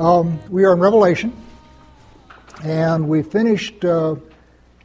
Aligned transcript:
Um, 0.00 0.40
we 0.48 0.64
are 0.64 0.72
in 0.72 0.78
Revelation, 0.78 1.36
and 2.64 3.06
we 3.06 3.22
finished 3.22 3.84
uh, 3.84 4.16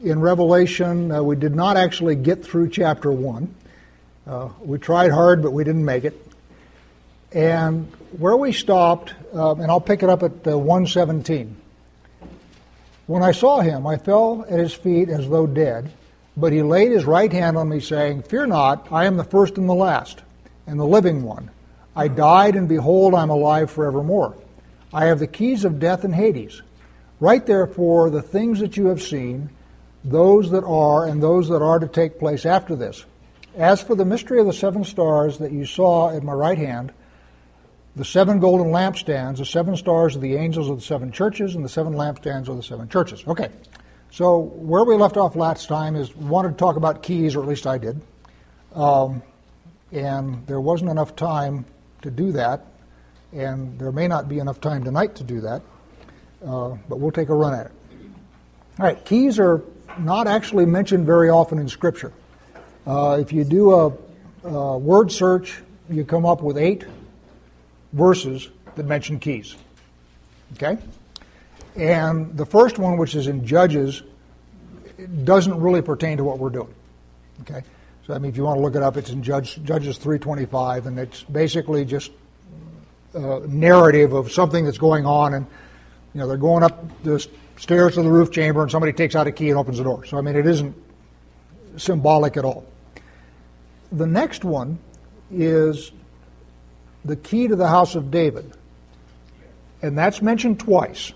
in 0.02 0.20
Revelation. 0.20 1.10
Uh, 1.10 1.22
we 1.22 1.36
did 1.36 1.54
not 1.54 1.78
actually 1.78 2.16
get 2.16 2.44
through 2.44 2.68
chapter 2.68 3.10
1. 3.10 3.54
Uh, 4.26 4.50
we 4.60 4.76
tried 4.76 5.12
hard, 5.12 5.42
but 5.42 5.52
we 5.52 5.64
didn't 5.64 5.86
make 5.86 6.04
it. 6.04 6.22
And 7.32 7.90
where 8.18 8.36
we 8.36 8.52
stopped, 8.52 9.14
uh, 9.34 9.54
and 9.54 9.70
I'll 9.70 9.80
pick 9.80 10.02
it 10.02 10.10
up 10.10 10.22
at 10.22 10.46
uh, 10.46 10.58
117. 10.58 11.56
When 13.06 13.22
I 13.22 13.32
saw 13.32 13.60
him, 13.60 13.86
I 13.86 13.96
fell 13.96 14.44
at 14.50 14.58
his 14.58 14.74
feet 14.74 15.08
as 15.08 15.26
though 15.30 15.46
dead, 15.46 15.90
but 16.36 16.52
he 16.52 16.60
laid 16.60 16.92
his 16.92 17.06
right 17.06 17.32
hand 17.32 17.56
on 17.56 17.70
me, 17.70 17.80
saying, 17.80 18.24
Fear 18.24 18.48
not, 18.48 18.92
I 18.92 19.06
am 19.06 19.16
the 19.16 19.24
first 19.24 19.56
and 19.56 19.66
the 19.66 19.72
last, 19.72 20.20
and 20.66 20.78
the 20.78 20.84
living 20.84 21.22
one. 21.22 21.50
I 21.96 22.08
died, 22.08 22.54
and 22.54 22.68
behold, 22.68 23.14
I 23.14 23.22
am 23.22 23.30
alive 23.30 23.70
forevermore. 23.70 24.36
I 24.92 25.06
have 25.06 25.18
the 25.18 25.26
keys 25.26 25.64
of 25.64 25.78
death 25.78 26.04
and 26.04 26.14
Hades. 26.14 26.62
Write 27.20 27.46
therefore 27.46 28.10
the 28.10 28.22
things 28.22 28.60
that 28.60 28.76
you 28.76 28.86
have 28.86 29.02
seen, 29.02 29.50
those 30.04 30.50
that 30.50 30.64
are, 30.64 31.06
and 31.06 31.22
those 31.22 31.48
that 31.48 31.62
are 31.62 31.78
to 31.78 31.88
take 31.88 32.18
place 32.18 32.46
after 32.46 32.76
this. 32.76 33.04
As 33.56 33.82
for 33.82 33.94
the 33.94 34.04
mystery 34.04 34.38
of 34.38 34.46
the 34.46 34.52
seven 34.52 34.84
stars 34.84 35.38
that 35.38 35.50
you 35.50 35.64
saw 35.64 36.14
at 36.14 36.22
my 36.22 36.32
right 36.32 36.58
hand, 36.58 36.92
the 37.96 38.04
seven 38.04 38.38
golden 38.38 38.66
lampstands, 38.66 39.38
the 39.38 39.46
seven 39.46 39.74
stars 39.76 40.14
are 40.14 40.18
the 40.20 40.36
angels 40.36 40.68
of 40.68 40.76
the 40.76 40.84
seven 40.84 41.10
churches, 41.10 41.54
and 41.54 41.64
the 41.64 41.68
seven 41.68 41.94
lampstands 41.94 42.50
are 42.50 42.54
the 42.54 42.62
seven 42.62 42.88
churches. 42.90 43.24
Okay, 43.26 43.48
so 44.10 44.38
where 44.38 44.84
we 44.84 44.94
left 44.94 45.16
off 45.16 45.34
last 45.34 45.66
time 45.66 45.96
is 45.96 46.14
wanted 46.14 46.50
to 46.50 46.56
talk 46.56 46.76
about 46.76 47.02
keys, 47.02 47.34
or 47.34 47.42
at 47.42 47.48
least 47.48 47.66
I 47.66 47.78
did. 47.78 47.98
Um, 48.74 49.22
and 49.92 50.46
there 50.46 50.60
wasn't 50.60 50.90
enough 50.90 51.16
time 51.16 51.64
to 52.02 52.10
do 52.10 52.32
that, 52.32 52.66
and 53.36 53.78
there 53.78 53.92
may 53.92 54.08
not 54.08 54.28
be 54.28 54.38
enough 54.38 54.60
time 54.60 54.82
tonight 54.82 55.14
to 55.16 55.24
do 55.24 55.42
that, 55.42 55.62
uh, 56.44 56.70
but 56.88 56.98
we'll 56.98 57.12
take 57.12 57.28
a 57.28 57.34
run 57.34 57.54
at 57.54 57.66
it. 57.66 57.72
All 58.78 58.86
right, 58.86 59.04
keys 59.04 59.38
are 59.38 59.62
not 59.98 60.26
actually 60.26 60.66
mentioned 60.66 61.06
very 61.06 61.28
often 61.28 61.58
in 61.58 61.68
Scripture. 61.68 62.12
Uh, 62.86 63.18
if 63.20 63.32
you 63.32 63.44
do 63.44 63.72
a, 63.72 63.92
a 64.44 64.78
word 64.78 65.12
search, 65.12 65.62
you 65.90 66.04
come 66.04 66.24
up 66.24 66.42
with 66.42 66.56
eight 66.56 66.84
verses 67.92 68.48
that 68.74 68.86
mention 68.86 69.18
keys. 69.18 69.54
Okay? 70.54 70.78
And 71.76 72.36
the 72.36 72.46
first 72.46 72.78
one, 72.78 72.96
which 72.96 73.14
is 73.14 73.26
in 73.26 73.46
Judges, 73.46 74.02
doesn't 75.24 75.60
really 75.60 75.82
pertain 75.82 76.16
to 76.16 76.24
what 76.24 76.38
we're 76.38 76.50
doing. 76.50 76.74
Okay? 77.42 77.62
So 78.06 78.14
I 78.14 78.18
mean, 78.18 78.30
if 78.30 78.36
you 78.36 78.44
want 78.44 78.56
to 78.58 78.62
look 78.62 78.76
it 78.76 78.82
up, 78.82 78.96
it's 78.96 79.10
in 79.10 79.22
Judge, 79.22 79.62
Judges 79.62 79.98
3:25, 79.98 80.86
and 80.86 80.98
it's 80.98 81.22
basically 81.24 81.84
just 81.84 82.12
a 83.16 83.46
narrative 83.46 84.12
of 84.12 84.30
something 84.30 84.64
that's 84.64 84.78
going 84.78 85.06
on, 85.06 85.34
and 85.34 85.46
you 86.14 86.20
know 86.20 86.28
they're 86.28 86.36
going 86.36 86.62
up 86.62 87.02
the 87.02 87.26
stairs 87.56 87.94
to 87.94 88.02
the 88.02 88.10
roof 88.10 88.30
chamber, 88.30 88.62
and 88.62 88.70
somebody 88.70 88.92
takes 88.92 89.16
out 89.16 89.26
a 89.26 89.32
key 89.32 89.48
and 89.48 89.58
opens 89.58 89.78
the 89.78 89.84
door. 89.84 90.04
So 90.04 90.18
I 90.18 90.20
mean, 90.20 90.36
it 90.36 90.46
isn't 90.46 90.76
symbolic 91.76 92.36
at 92.36 92.44
all. 92.44 92.66
The 93.92 94.06
next 94.06 94.44
one 94.44 94.78
is 95.30 95.92
the 97.04 97.16
key 97.16 97.48
to 97.48 97.56
the 97.56 97.68
house 97.68 97.94
of 97.94 98.10
David. 98.10 98.52
And 99.82 99.96
that's 99.96 100.20
mentioned 100.22 100.58
twice. 100.58 101.12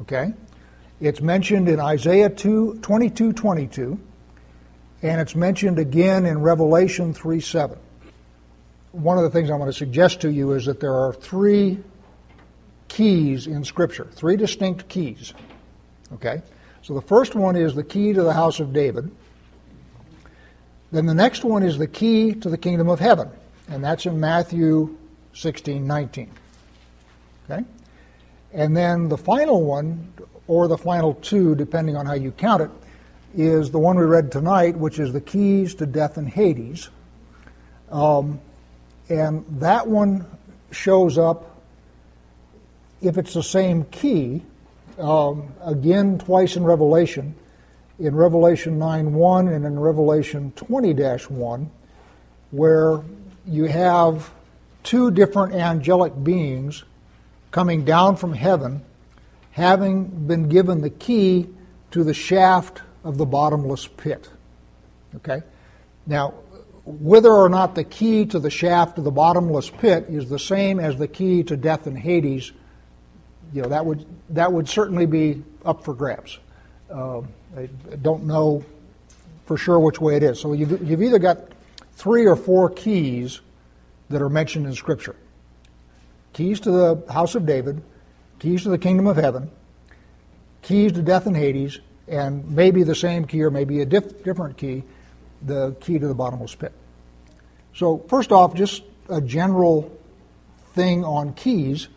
Okay? 0.00 0.32
It's 1.00 1.20
mentioned 1.20 1.68
in 1.68 1.80
Isaiah 1.80 2.30
2, 2.30 2.78
22 2.82 3.32
22, 3.32 3.98
and 5.02 5.20
it's 5.20 5.34
mentioned 5.34 5.78
again 5.78 6.26
in 6.26 6.40
Revelation 6.40 7.12
3 7.12 7.40
7. 7.40 7.78
One 8.92 9.16
of 9.16 9.24
the 9.24 9.30
things 9.30 9.50
I 9.50 9.54
want 9.54 9.70
to 9.70 9.76
suggest 9.76 10.20
to 10.20 10.30
you 10.30 10.52
is 10.52 10.66
that 10.66 10.80
there 10.80 10.94
are 10.94 11.12
three 11.12 11.82
keys 12.88 13.46
in 13.46 13.64
Scripture, 13.64 14.06
three 14.12 14.36
distinct 14.36 14.88
keys. 14.88 15.32
Okay? 16.14 16.42
So 16.82 16.94
the 16.94 17.00
first 17.00 17.34
one 17.34 17.56
is 17.56 17.74
the 17.74 17.84
key 17.84 18.12
to 18.12 18.22
the 18.22 18.32
house 18.32 18.60
of 18.60 18.72
David. 18.72 19.10
Then 20.90 21.06
the 21.06 21.14
next 21.14 21.42
one 21.42 21.62
is 21.62 21.78
the 21.78 21.86
key 21.86 22.34
to 22.34 22.50
the 22.50 22.58
kingdom 22.58 22.88
of 22.88 23.00
heaven, 23.00 23.30
and 23.68 23.82
that's 23.82 24.04
in 24.04 24.20
Matthew 24.20 24.96
16, 25.32 25.86
19. 25.86 26.30
Okay? 27.50 27.64
And 28.52 28.76
then 28.76 29.08
the 29.08 29.16
final 29.16 29.64
one, 29.64 30.12
or 30.46 30.68
the 30.68 30.76
final 30.76 31.14
two, 31.14 31.54
depending 31.54 31.96
on 31.96 32.04
how 32.04 32.12
you 32.12 32.30
count 32.32 32.62
it, 32.62 32.70
is 33.34 33.70
the 33.70 33.78
one 33.78 33.96
we 33.96 34.04
read 34.04 34.30
tonight, 34.30 34.76
which 34.76 34.98
is 34.98 35.14
the 35.14 35.20
keys 35.20 35.74
to 35.76 35.86
death 35.86 36.18
and 36.18 36.28
Hades. 36.28 36.90
Um, 37.90 38.40
and 39.08 39.44
that 39.60 39.86
one 39.86 40.26
shows 40.70 41.18
up, 41.18 41.60
if 43.00 43.18
it's 43.18 43.34
the 43.34 43.42
same 43.42 43.84
key, 43.84 44.42
um, 44.98 45.52
again 45.64 46.18
twice 46.18 46.56
in 46.56 46.64
Revelation, 46.64 47.34
in 47.98 48.14
Revelation 48.14 48.78
9 48.78 49.14
1 49.14 49.48
and 49.48 49.64
in 49.64 49.78
Revelation 49.78 50.52
20 50.56 50.92
1, 50.92 51.70
where 52.50 53.00
you 53.46 53.64
have 53.64 54.30
two 54.82 55.10
different 55.10 55.54
angelic 55.54 56.12
beings 56.22 56.84
coming 57.50 57.84
down 57.84 58.16
from 58.16 58.32
heaven, 58.32 58.82
having 59.52 60.26
been 60.26 60.48
given 60.48 60.80
the 60.80 60.90
key 60.90 61.48
to 61.90 62.02
the 62.02 62.14
shaft 62.14 62.82
of 63.04 63.18
the 63.18 63.26
bottomless 63.26 63.86
pit. 63.86 64.28
Okay? 65.16 65.42
Now, 66.06 66.34
whether 66.84 67.30
or 67.30 67.48
not 67.48 67.74
the 67.74 67.84
key 67.84 68.26
to 68.26 68.38
the 68.38 68.50
shaft 68.50 68.98
of 68.98 69.04
the 69.04 69.10
bottomless 69.10 69.70
pit 69.70 70.06
is 70.08 70.28
the 70.28 70.38
same 70.38 70.80
as 70.80 70.96
the 70.96 71.08
key 71.08 71.42
to 71.44 71.56
death 71.56 71.86
in 71.86 71.94
Hades, 71.94 72.52
you 73.52 73.62
know, 73.62 73.68
that 73.68 73.84
would, 73.86 74.04
that 74.30 74.52
would 74.52 74.68
certainly 74.68 75.06
be 75.06 75.42
up 75.64 75.84
for 75.84 75.94
grabs. 75.94 76.38
Uh, 76.90 77.20
I 77.56 77.68
don't 78.00 78.24
know 78.24 78.64
for 79.46 79.56
sure 79.56 79.78
which 79.78 80.00
way 80.00 80.16
it 80.16 80.22
is. 80.22 80.40
So 80.40 80.52
you've, 80.52 80.88
you've 80.88 81.02
either 81.02 81.18
got 81.18 81.38
three 81.92 82.26
or 82.26 82.36
four 82.36 82.70
keys 82.70 83.40
that 84.08 84.22
are 84.22 84.28
mentioned 84.28 84.66
in 84.66 84.74
Scripture 84.74 85.16
keys 86.32 86.60
to 86.60 86.70
the 86.70 87.12
house 87.12 87.34
of 87.34 87.44
David, 87.44 87.82
keys 88.38 88.62
to 88.62 88.70
the 88.70 88.78
kingdom 88.78 89.06
of 89.06 89.16
heaven, 89.16 89.50
keys 90.62 90.92
to 90.92 91.02
death 91.02 91.26
in 91.26 91.34
Hades, 91.34 91.78
and 92.08 92.50
maybe 92.50 92.82
the 92.82 92.94
same 92.94 93.26
key 93.26 93.42
or 93.42 93.50
maybe 93.50 93.80
a 93.82 93.86
diff- 93.86 94.24
different 94.24 94.56
key, 94.56 94.82
the 95.44 95.72
key 95.80 95.98
to 95.98 96.06
the 96.06 96.14
bottomless 96.14 96.54
pit. 96.54 96.72
So, 97.74 97.98
first 98.08 98.32
off, 98.32 98.54
just 98.54 98.82
a 99.08 99.20
general 99.20 99.90
thing 100.74 101.04
on 101.04 101.34
keys. 101.34 101.88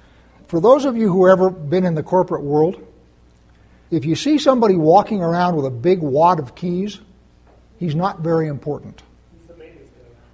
For 0.48 0.60
those 0.60 0.86
of 0.86 0.96
you 0.96 1.12
who 1.12 1.26
have 1.26 1.40
ever 1.40 1.50
been 1.50 1.86
in 1.86 1.96
the 1.96 2.04
corporate 2.04 2.44
world, 2.44 2.82
if 3.92 4.06
you 4.06 4.16
see 4.16 4.38
somebody 4.38 4.76
walking 4.76 5.22
around 5.22 5.56
with 5.56 5.66
a 5.66 5.72
big 5.72 6.00
wad 6.00 6.40
of 6.40 6.56
keys, 6.56 7.00
he's 7.78 7.96
not 7.96 8.20
very 8.20 8.48
important. 8.48 9.02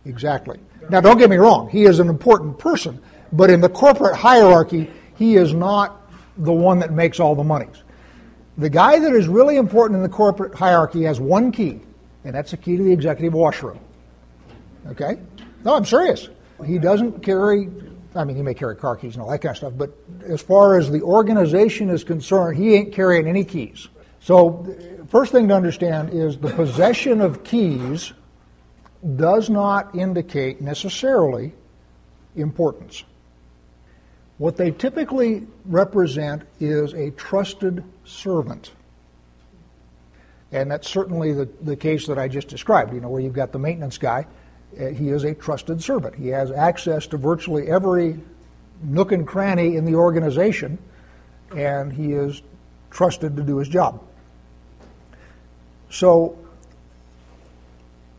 Exactly. 0.05 0.59
Now, 0.89 1.01
don't 1.01 1.17
get 1.17 1.29
me 1.29 1.37
wrong, 1.37 1.69
he 1.69 1.83
is 1.83 1.99
an 1.99 2.09
important 2.09 2.57
person, 2.57 3.01
but 3.31 3.49
in 3.49 3.61
the 3.61 3.69
corporate 3.69 4.15
hierarchy, 4.15 4.89
he 5.15 5.35
is 5.35 5.53
not 5.53 6.11
the 6.37 6.51
one 6.51 6.79
that 6.79 6.91
makes 6.91 7.19
all 7.19 7.35
the 7.35 7.43
monies. 7.43 7.83
The 8.57 8.69
guy 8.69 8.99
that 8.99 9.13
is 9.13 9.27
really 9.27 9.57
important 9.57 9.97
in 9.97 10.03
the 10.03 10.09
corporate 10.09 10.55
hierarchy 10.55 11.03
has 11.03 11.19
one 11.19 11.51
key, 11.51 11.81
and 12.23 12.33
that's 12.35 12.51
the 12.51 12.57
key 12.57 12.77
to 12.77 12.83
the 12.83 12.91
executive 12.91 13.33
washroom. 13.33 13.79
Okay? 14.87 15.17
No, 15.63 15.75
I'm 15.75 15.85
serious. 15.85 16.29
He 16.65 16.77
doesn't 16.77 17.23
carry, 17.23 17.69
I 18.15 18.23
mean, 18.23 18.35
he 18.35 18.41
may 18.41 18.53
carry 18.53 18.75
car 18.75 18.95
keys 18.95 19.15
and 19.15 19.23
all 19.23 19.29
that 19.29 19.39
kind 19.39 19.51
of 19.51 19.57
stuff, 19.57 19.73
but 19.75 19.95
as 20.27 20.41
far 20.41 20.77
as 20.77 20.89
the 20.89 21.01
organization 21.01 21.89
is 21.89 22.03
concerned, 22.03 22.57
he 22.57 22.75
ain't 22.75 22.93
carrying 22.93 23.27
any 23.27 23.43
keys. 23.43 23.87
So, 24.19 24.67
first 25.09 25.31
thing 25.31 25.47
to 25.47 25.55
understand 25.55 26.13
is 26.13 26.37
the 26.37 26.51
possession 26.51 27.21
of 27.21 27.43
keys 27.43 28.13
does 29.15 29.49
not 29.49 29.95
indicate 29.95 30.61
necessarily 30.61 31.53
importance. 32.35 33.03
What 34.37 34.57
they 34.57 34.71
typically 34.71 35.47
represent 35.65 36.43
is 36.59 36.93
a 36.93 37.11
trusted 37.11 37.83
servant. 38.05 38.71
And 40.51 40.69
that's 40.69 40.89
certainly 40.89 41.33
the, 41.33 41.49
the 41.61 41.75
case 41.75 42.07
that 42.07 42.19
I 42.19 42.27
just 42.27 42.47
described, 42.47 42.93
you 42.93 42.99
know, 42.99 43.09
where 43.09 43.21
you've 43.21 43.33
got 43.33 43.51
the 43.51 43.59
maintenance 43.59 43.97
guy. 43.97 44.25
Uh, 44.79 44.87
he 44.87 45.09
is 45.09 45.23
a 45.23 45.33
trusted 45.33 45.81
servant. 45.81 46.15
He 46.15 46.27
has 46.29 46.51
access 46.51 47.07
to 47.07 47.17
virtually 47.17 47.67
every 47.67 48.19
nook 48.83 49.11
and 49.11 49.27
cranny 49.27 49.75
in 49.75 49.85
the 49.85 49.95
organization, 49.95 50.77
and 51.55 51.91
he 51.91 52.13
is 52.13 52.41
trusted 52.89 53.35
to 53.37 53.43
do 53.43 53.57
his 53.57 53.67
job. 53.67 54.01
So, 55.89 56.37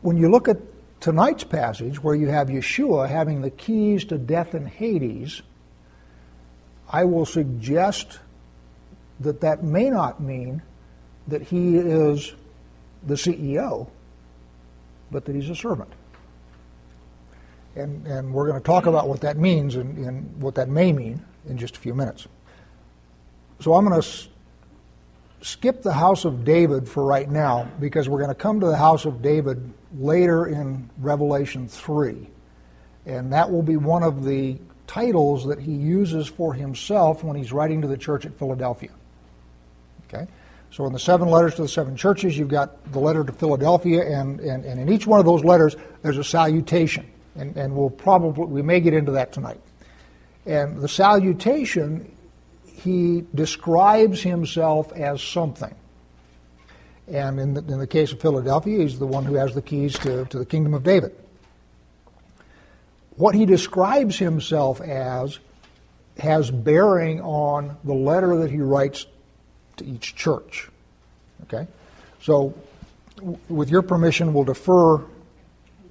when 0.01 0.17
you 0.17 0.29
look 0.29 0.47
at 0.47 0.57
tonight's 0.99 1.43
passage, 1.43 2.01
where 2.01 2.15
you 2.15 2.27
have 2.27 2.47
Yeshua 2.47 3.09
having 3.09 3.41
the 3.41 3.49
keys 3.49 4.05
to 4.05 4.17
death 4.17 4.53
and 4.53 4.67
Hades, 4.67 5.41
I 6.89 7.05
will 7.05 7.25
suggest 7.25 8.19
that 9.19 9.41
that 9.41 9.63
may 9.63 9.89
not 9.89 10.21
mean 10.21 10.61
that 11.27 11.41
he 11.41 11.77
is 11.77 12.33
the 13.05 13.15
CEO, 13.15 13.89
but 15.11 15.25
that 15.25 15.35
he's 15.35 15.49
a 15.49 15.55
servant. 15.55 15.91
And, 17.75 18.05
and 18.05 18.33
we're 18.33 18.47
going 18.47 18.59
to 18.59 18.65
talk 18.65 18.85
about 18.85 19.07
what 19.07 19.21
that 19.21 19.37
means 19.37 19.75
and, 19.75 19.97
and 19.97 20.41
what 20.41 20.55
that 20.55 20.69
may 20.69 20.91
mean 20.91 21.25
in 21.47 21.57
just 21.57 21.75
a 21.75 21.79
few 21.79 21.95
minutes. 21.95 22.27
So 23.59 23.73
I'm 23.73 23.85
going 23.87 23.99
to 23.99 24.07
s- 24.07 24.27
skip 25.41 25.81
the 25.81 25.93
house 25.93 26.25
of 26.25 26.45
David 26.45 26.87
for 26.87 27.03
right 27.03 27.29
now 27.29 27.69
because 27.79 28.07
we're 28.07 28.19
going 28.19 28.29
to 28.29 28.35
come 28.35 28.59
to 28.59 28.67
the 28.67 28.77
house 28.77 29.05
of 29.05 29.21
David 29.21 29.73
later 29.97 30.45
in 30.45 30.89
Revelation 30.99 31.67
3. 31.67 32.29
And 33.05 33.33
that 33.33 33.49
will 33.49 33.63
be 33.63 33.75
one 33.77 34.03
of 34.03 34.23
the 34.23 34.57
titles 34.85 35.45
that 35.47 35.59
he 35.59 35.71
uses 35.71 36.27
for 36.27 36.53
himself 36.53 37.23
when 37.23 37.35
he's 37.35 37.51
writing 37.51 37.81
to 37.81 37.87
the 37.87 37.97
church 37.97 38.25
at 38.25 38.37
Philadelphia. 38.37 38.91
Okay? 40.07 40.27
So 40.73 40.87
in 40.87 40.93
the 40.93 40.97
seven 40.97 41.29
letters 41.29 41.53
to 41.55 41.61
the 41.61 41.67
seven 41.67 41.95
churches, 41.95 42.35
you've 42.35 42.49
got 42.49 42.91
the 42.91 42.97
letter 42.97 43.23
to 43.23 43.31
Philadelphia, 43.31 44.01
and, 44.01 44.39
and, 44.39 44.65
and 44.65 44.79
in 44.79 44.89
each 44.91 45.05
one 45.05 45.19
of 45.19 45.25
those 45.25 45.43
letters, 45.43 45.75
there's 46.01 46.17
a 46.17 46.23
salutation. 46.23 47.05
And, 47.35 47.55
and 47.55 47.75
we'll 47.75 47.91
probably, 47.91 48.45
we 48.45 48.63
may 48.63 48.79
get 48.79 48.95
into 48.95 49.11
that 49.11 49.31
tonight. 49.31 49.61
And 50.47 50.81
the 50.81 50.87
salutation, 50.87 52.11
he 52.65 53.23
describes 53.35 54.23
himself 54.23 54.91
as 54.93 55.21
something. 55.21 55.75
And 57.07 57.39
in 57.39 57.53
the, 57.53 57.61
in 57.61 57.77
the 57.77 57.85
case 57.85 58.11
of 58.11 58.19
Philadelphia, 58.19 58.79
he's 58.79 58.97
the 58.97 59.05
one 59.05 59.25
who 59.25 59.35
has 59.35 59.53
the 59.53 59.61
keys 59.61 59.93
to, 59.99 60.25
to 60.25 60.39
the 60.39 60.45
kingdom 60.45 60.73
of 60.73 60.83
David. 60.83 61.15
What 63.17 63.35
he 63.35 63.45
describes 63.45 64.17
himself 64.17 64.81
as 64.81 65.37
has 66.17 66.49
bearing 66.49 67.21
on 67.21 67.77
the 67.83 67.93
letter 67.93 68.37
that 68.37 68.49
he 68.49 68.57
writes 68.57 69.05
to 69.77 69.85
each 69.85 70.15
church. 70.15 70.69
Okay? 71.43 71.67
So, 72.21 72.53
with 73.49 73.69
your 73.69 73.81
permission, 73.81 74.33
we'll 74.33 74.43
defer 74.43 75.03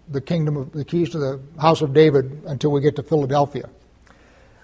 the 0.08 0.20
kingdom 0.20 0.56
of 0.56 0.72
the 0.72 0.84
keys 0.84 1.10
to 1.10 1.18
the 1.18 1.40
house 1.60 1.80
of 1.80 1.92
David 1.94 2.42
until 2.46 2.70
we 2.70 2.80
get 2.80 2.96
to 2.96 3.02
Philadelphia. 3.02 3.68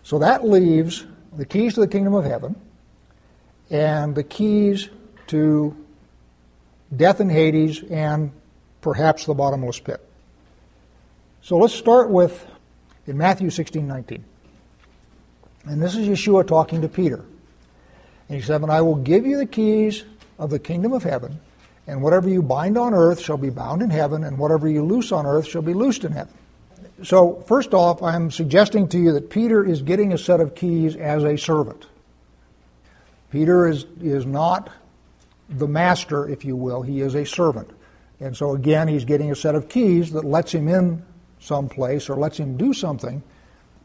So 0.02 0.18
that 0.18 0.44
leaves 0.44 1.06
the 1.36 1.44
keys 1.44 1.74
to 1.74 1.80
the 1.80 1.88
kingdom 1.88 2.14
of 2.14 2.24
heaven 2.24 2.56
and 3.70 4.14
the 4.14 4.24
keys 4.24 4.88
to 5.28 5.76
death 6.96 7.20
and 7.20 7.30
Hades 7.30 7.82
and 7.82 8.32
perhaps 8.80 9.26
the 9.26 9.34
bottomless 9.34 9.78
pit. 9.80 10.00
So 11.42 11.56
let's 11.56 11.74
start 11.74 12.10
with 12.10 12.46
in 13.06 13.16
Matthew 13.16 13.50
16 13.50 13.86
19. 13.86 14.24
And 15.64 15.82
this 15.82 15.94
is 15.94 16.08
Yeshua 16.08 16.46
talking 16.46 16.80
to 16.82 16.88
Peter. 16.88 17.24
And 18.28 18.38
he 18.38 18.42
said, 18.44 18.62
And 18.62 18.70
I 18.70 18.80
will 18.80 18.96
give 18.96 19.26
you 19.26 19.38
the 19.38 19.46
keys 19.46 20.04
of 20.38 20.50
the 20.50 20.58
kingdom 20.58 20.92
of 20.92 21.02
heaven, 21.02 21.40
and 21.86 22.02
whatever 22.02 22.28
you 22.28 22.42
bind 22.42 22.76
on 22.76 22.94
earth 22.94 23.20
shall 23.20 23.38
be 23.38 23.50
bound 23.50 23.82
in 23.82 23.90
heaven, 23.90 24.24
and 24.24 24.38
whatever 24.38 24.68
you 24.68 24.84
loose 24.84 25.12
on 25.12 25.26
earth 25.26 25.46
shall 25.46 25.62
be 25.62 25.74
loosed 25.74 26.04
in 26.04 26.12
heaven. 26.12 26.34
So, 27.02 27.44
first 27.46 27.74
off, 27.74 28.02
I'm 28.02 28.30
suggesting 28.30 28.88
to 28.88 28.98
you 28.98 29.12
that 29.12 29.30
Peter 29.30 29.64
is 29.64 29.82
getting 29.82 30.12
a 30.12 30.18
set 30.18 30.40
of 30.40 30.54
keys 30.54 30.96
as 30.96 31.22
a 31.24 31.36
servant. 31.36 31.86
Peter 33.30 33.68
is, 33.68 33.86
is 34.00 34.26
not 34.26 34.70
the 35.48 35.68
master, 35.68 36.28
if 36.28 36.44
you 36.44 36.56
will, 36.56 36.82
he 36.82 37.00
is 37.00 37.14
a 37.14 37.24
servant. 37.24 37.70
And 38.20 38.36
so, 38.36 38.52
again, 38.52 38.88
he's 38.88 39.04
getting 39.04 39.30
a 39.30 39.36
set 39.36 39.54
of 39.54 39.68
keys 39.68 40.12
that 40.12 40.24
lets 40.24 40.52
him 40.52 40.66
in 40.66 41.04
someplace 41.40 42.08
or 42.08 42.16
lets 42.16 42.38
him 42.38 42.56
do 42.56 42.72
something 42.72 43.22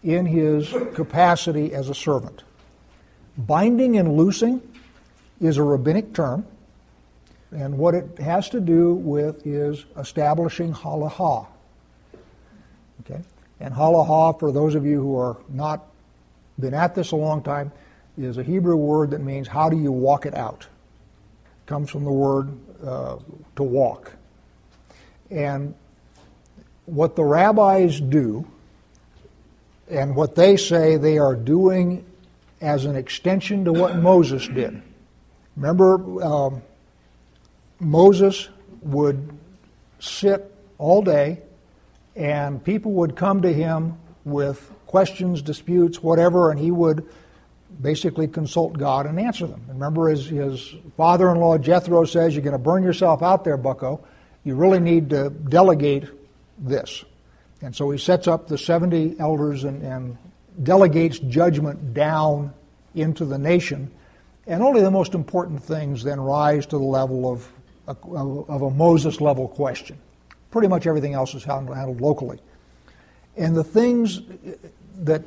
in 0.01 0.25
his 0.25 0.74
capacity 0.96 1.74
as 1.74 1.89
a 1.89 1.96
servant. 1.96 2.44
Binding 3.38 3.98
and 3.98 4.16
loosing 4.16 4.62
is 5.42 5.58
a 5.58 5.64
rabbinic 5.64 6.14
term, 6.14 6.46
and 7.52 7.78
what 7.78 7.96
it 7.96 8.18
has 8.20 8.50
to 8.50 8.60
do 8.60 8.94
with 8.94 9.46
is 9.46 9.86
establishing 9.98 10.74
halacha. 10.74 11.48
Okay? 13.02 13.22
And 13.60 13.74
halacha, 13.74 14.40
for 14.40 14.52
those 14.52 14.76
of 14.76 14.86
you 14.86 15.02
who 15.02 15.18
are 15.18 15.38
not 15.50 15.86
been 16.60 16.74
at 16.74 16.96
this 16.96 17.12
a 17.12 17.16
long 17.16 17.42
time, 17.42 17.72
is 18.18 18.38
a 18.38 18.44
Hebrew 18.44 18.76
word 18.76 19.12
that 19.12 19.22
means 19.22 19.48
how 19.48 19.70
do 19.70 19.78
you 19.78 19.92
walk 19.92 20.26
it 20.26 20.36
out. 20.36 20.68
It 21.46 21.68
comes 21.68 21.90
from 21.90 22.04
the 22.04 22.12
word 22.12 22.50
uh, 22.86 23.18
to 23.56 23.64
walk. 23.64 24.14
And 25.32 25.74
what 26.86 27.16
the 27.16 27.24
rabbis 27.24 28.00
do, 28.00 28.48
and 29.90 30.16
what 30.16 30.36
they 30.36 30.58
say 30.58 30.98
they 30.98 31.18
are 31.18 31.36
doing 31.36 32.06
as 32.63 32.86
an 32.86 32.95
extension 32.95 33.65
to 33.65 33.74
what 33.74 33.98
Moses 33.98 34.48
did. 34.48 34.81
Remember, 35.57 36.24
um, 36.24 36.62
Moses 37.80 38.48
would 38.81 39.38
sit 40.00 40.50
all 40.77 41.01
day, 41.01 41.42
and 42.15 42.63
people 42.63 42.94
would 42.94 43.15
come 43.18 43.42
to 43.42 43.54
him 43.54 43.98
with 44.24 44.71
questions, 44.88 45.42
disputes, 45.42 46.01
whatever, 46.01 46.51
and 46.51 46.60
he 46.60 46.71
would 46.71 47.06
basically 47.81 48.27
consult 48.27 48.77
God 48.77 49.06
and 49.07 49.19
answer 49.19 49.45
them. 49.45 49.65
Remember, 49.68 50.07
his, 50.07 50.27
his 50.27 50.74
father 50.95 51.30
in 51.31 51.39
law 51.39 51.57
Jethro 51.57 52.06
says, 52.06 52.33
You're 52.33 52.44
going 52.44 52.54
to 52.54 52.57
burn 52.60 52.83
yourself 52.83 53.21
out 53.21 53.44
there, 53.44 53.57
bucko. 53.57 54.06
You 54.45 54.56
really 54.56 54.80
need 54.80 55.10
to 55.10 55.30
delegate 55.30 56.06
this. 56.57 57.04
And 57.62 57.75
so 57.75 57.89
he 57.92 57.98
sets 57.98 58.27
up 58.27 58.48
the 58.48 58.57
70 58.57 59.18
elders 59.19 59.63
and, 59.63 59.81
and 59.83 60.18
delegates 60.62 61.20
judgment 61.20 61.94
down 61.94 62.54
into 62.96 63.26
the 63.26 63.38
nation. 63.38 63.92
And 64.46 64.62
only 64.62 64.82
the 64.82 64.92
most 64.92 65.14
important 65.14 65.64
things 65.64 66.04
then 66.04 66.20
rise 66.20 66.66
to 66.68 66.78
the 66.78 66.84
level 66.84 67.32
of 67.32 67.48
a, 67.88 67.92
of 67.92 68.62
a 68.62 68.70
Moses 68.70 69.22
level 69.22 69.48
question. 69.48 69.98
Pretty 70.52 70.68
much 70.68 70.86
everything 70.86 71.14
else 71.14 71.34
is 71.34 71.44
handled 71.44 72.02
locally. 72.02 72.40
And 73.36 73.56
the 73.56 73.64
things 73.64 74.22
that 75.00 75.24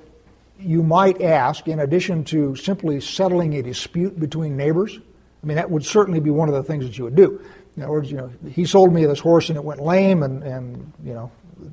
you 0.58 0.82
might 0.82 1.20
ask, 1.20 1.66
in 1.68 1.80
addition 1.80 2.24
to 2.24 2.54
simply 2.56 3.00
settling 3.00 3.54
a 3.54 3.62
dispute 3.62 4.18
between 4.18 4.56
neighbors, 4.56 4.98
I 5.42 5.46
mean, 5.46 5.56
that 5.56 5.70
would 5.70 5.84
certainly 5.84 6.20
be 6.20 6.30
one 6.30 6.48
of 6.48 6.54
the 6.54 6.62
things 6.62 6.84
that 6.84 6.96
you 6.96 7.04
would 7.04 7.16
do. 7.16 7.40
In 7.76 7.82
other 7.82 7.92
words, 7.92 8.10
you 8.10 8.16
know, 8.16 8.30
he 8.48 8.64
sold 8.64 8.92
me 8.92 9.04
this 9.04 9.20
horse 9.20 9.48
and 9.48 9.56
it 9.56 9.64
went 9.64 9.80
lame, 9.82 10.22
and, 10.22 10.42
and 10.42 10.92
you 11.04 11.12
know, 11.12 11.30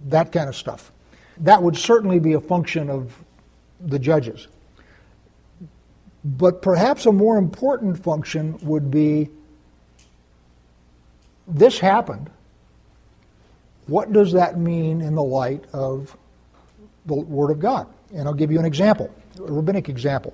that 0.07 0.31
kind 0.31 0.49
of 0.49 0.55
stuff. 0.55 0.91
That 1.37 1.63
would 1.63 1.77
certainly 1.77 2.19
be 2.19 2.33
a 2.33 2.41
function 2.41 2.89
of 2.89 3.23
the 3.83 3.99
judges. 3.99 4.47
But 6.23 6.61
perhaps 6.61 7.05
a 7.05 7.11
more 7.11 7.37
important 7.37 8.01
function 8.01 8.57
would 8.61 8.89
be 8.89 9.29
this 11.47 11.77
happened. 11.79 12.29
What 13.87 14.13
does 14.13 14.31
that 14.31 14.57
mean 14.57 15.01
in 15.01 15.15
the 15.15 15.23
light 15.23 15.65
of 15.73 16.15
the 17.05 17.15
Word 17.15 17.51
of 17.51 17.59
God? 17.59 17.87
And 18.13 18.27
I'll 18.27 18.33
give 18.33 18.51
you 18.51 18.59
an 18.59 18.65
example, 18.65 19.13
a 19.37 19.51
rabbinic 19.51 19.89
example. 19.89 20.33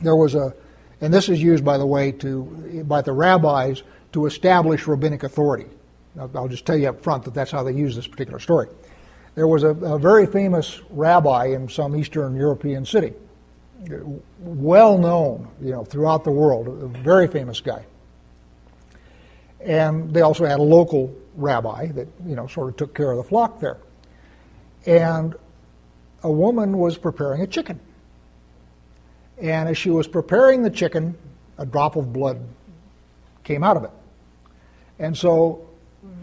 There 0.00 0.14
was 0.14 0.36
a, 0.36 0.54
and 1.00 1.12
this 1.12 1.28
is 1.28 1.42
used, 1.42 1.64
by 1.64 1.78
the 1.78 1.86
way, 1.86 2.12
to 2.12 2.84
by 2.86 3.02
the 3.02 3.12
rabbis 3.12 3.82
to 4.12 4.26
establish 4.26 4.86
rabbinic 4.86 5.24
authority. 5.24 5.66
I'll 6.34 6.48
just 6.48 6.64
tell 6.64 6.76
you 6.76 6.88
up 6.88 7.02
front 7.02 7.24
that 7.24 7.34
that's 7.34 7.50
how 7.50 7.64
they 7.64 7.72
use 7.72 7.96
this 7.96 8.06
particular 8.06 8.38
story. 8.38 8.68
There 9.38 9.46
was 9.46 9.62
a, 9.62 9.68
a 9.68 10.00
very 10.00 10.26
famous 10.26 10.80
rabbi 10.90 11.50
in 11.50 11.68
some 11.68 11.94
Eastern 11.94 12.34
European 12.34 12.84
city, 12.84 13.12
well 14.40 14.98
known, 14.98 15.46
you 15.62 15.70
know, 15.70 15.84
throughout 15.84 16.24
the 16.24 16.32
world, 16.32 16.66
a 16.66 16.88
very 17.04 17.28
famous 17.28 17.60
guy. 17.60 17.86
And 19.60 20.12
they 20.12 20.22
also 20.22 20.44
had 20.44 20.58
a 20.58 20.62
local 20.64 21.14
rabbi 21.36 21.86
that, 21.92 22.08
you 22.26 22.34
know, 22.34 22.48
sort 22.48 22.70
of 22.70 22.76
took 22.78 22.96
care 22.96 23.12
of 23.12 23.16
the 23.16 23.22
flock 23.22 23.60
there. 23.60 23.76
And 24.86 25.36
a 26.24 26.32
woman 26.32 26.76
was 26.76 26.98
preparing 26.98 27.40
a 27.40 27.46
chicken. 27.46 27.78
And 29.40 29.68
as 29.68 29.78
she 29.78 29.90
was 29.90 30.08
preparing 30.08 30.64
the 30.64 30.70
chicken, 30.70 31.16
a 31.58 31.64
drop 31.64 31.94
of 31.94 32.12
blood 32.12 32.40
came 33.44 33.62
out 33.62 33.76
of 33.76 33.84
it. 33.84 33.92
And 34.98 35.16
so 35.16 35.67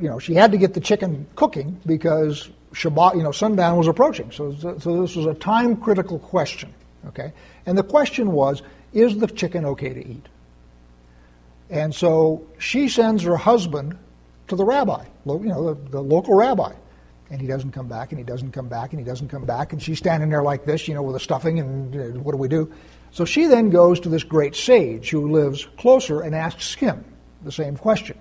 you 0.01 0.10
know, 0.10 0.20
she 0.20 0.34
had 0.34 0.51
to 0.51 0.58
get 0.58 0.74
the 0.74 0.79
chicken 0.79 1.27
cooking 1.36 1.79
because 1.86 2.50
Shabbat, 2.74 3.15
you 3.15 3.24
know, 3.24 3.32
sundown 3.32 3.77
was 3.77 3.88
approaching. 3.88 4.32
So, 4.32 4.53
so 4.53 5.01
this 5.01 5.15
was 5.15 5.25
a 5.25 5.34
time 5.34 5.77
critical 5.77 6.20
question. 6.20 6.74
Okay, 7.08 7.34
and 7.65 7.77
the 7.77 7.84
question 7.84 8.32
was, 8.32 8.63
is 8.94 9.17
the 9.17 9.27
chicken 9.27 9.65
okay 9.65 9.94
to 9.94 10.05
eat? 10.05 10.25
And 11.70 11.94
so 11.94 12.46
she 12.58 12.89
sends 12.89 13.24
her 13.24 13.38
husband 13.38 13.98
to 14.48 14.55
the 14.55 14.65
rabbi, 14.65 15.05
you 15.25 15.39
know, 15.39 15.74
the, 15.74 15.89
the 15.89 16.01
local 16.01 16.36
rabbi, 16.36 16.74
and 17.29 17.41
he 17.41 17.48
doesn't 17.48 17.72
come 17.72 17.88
back, 17.88 18.12
and 18.12 18.20
he 18.20 18.25
doesn't 18.25 18.51
come 18.51 18.67
back, 18.67 18.91
and 18.91 19.00
he 19.00 19.05
doesn't 19.05 19.29
come 19.29 19.46
back, 19.46 19.74
and 19.74 19.82
she's 19.82 19.98
standing 19.98 20.29
there 20.29 20.44
like 20.44 20.65
this, 20.65 20.88
you 20.88 20.94
know, 20.94 21.01
with 21.01 21.15
the 21.15 21.20
stuffing, 21.20 21.60
and 21.60 21.94
know, 21.94 22.20
what 22.22 22.34
do 22.34 22.38
we 22.38 22.48
do? 22.48 22.72
So 23.12 23.25
she 23.25 23.46
then 23.48 23.70
goes 23.70 24.00
to 24.01 24.10
this 24.10 24.24
great 24.24 24.55
sage 24.55 25.10
who 25.10 25.32
lives 25.32 25.67
closer 25.77 26.22
and 26.22 26.36
asks 26.36 26.74
him 26.75 27.03
the 27.44 27.51
same 27.51 27.77
question. 27.77 28.17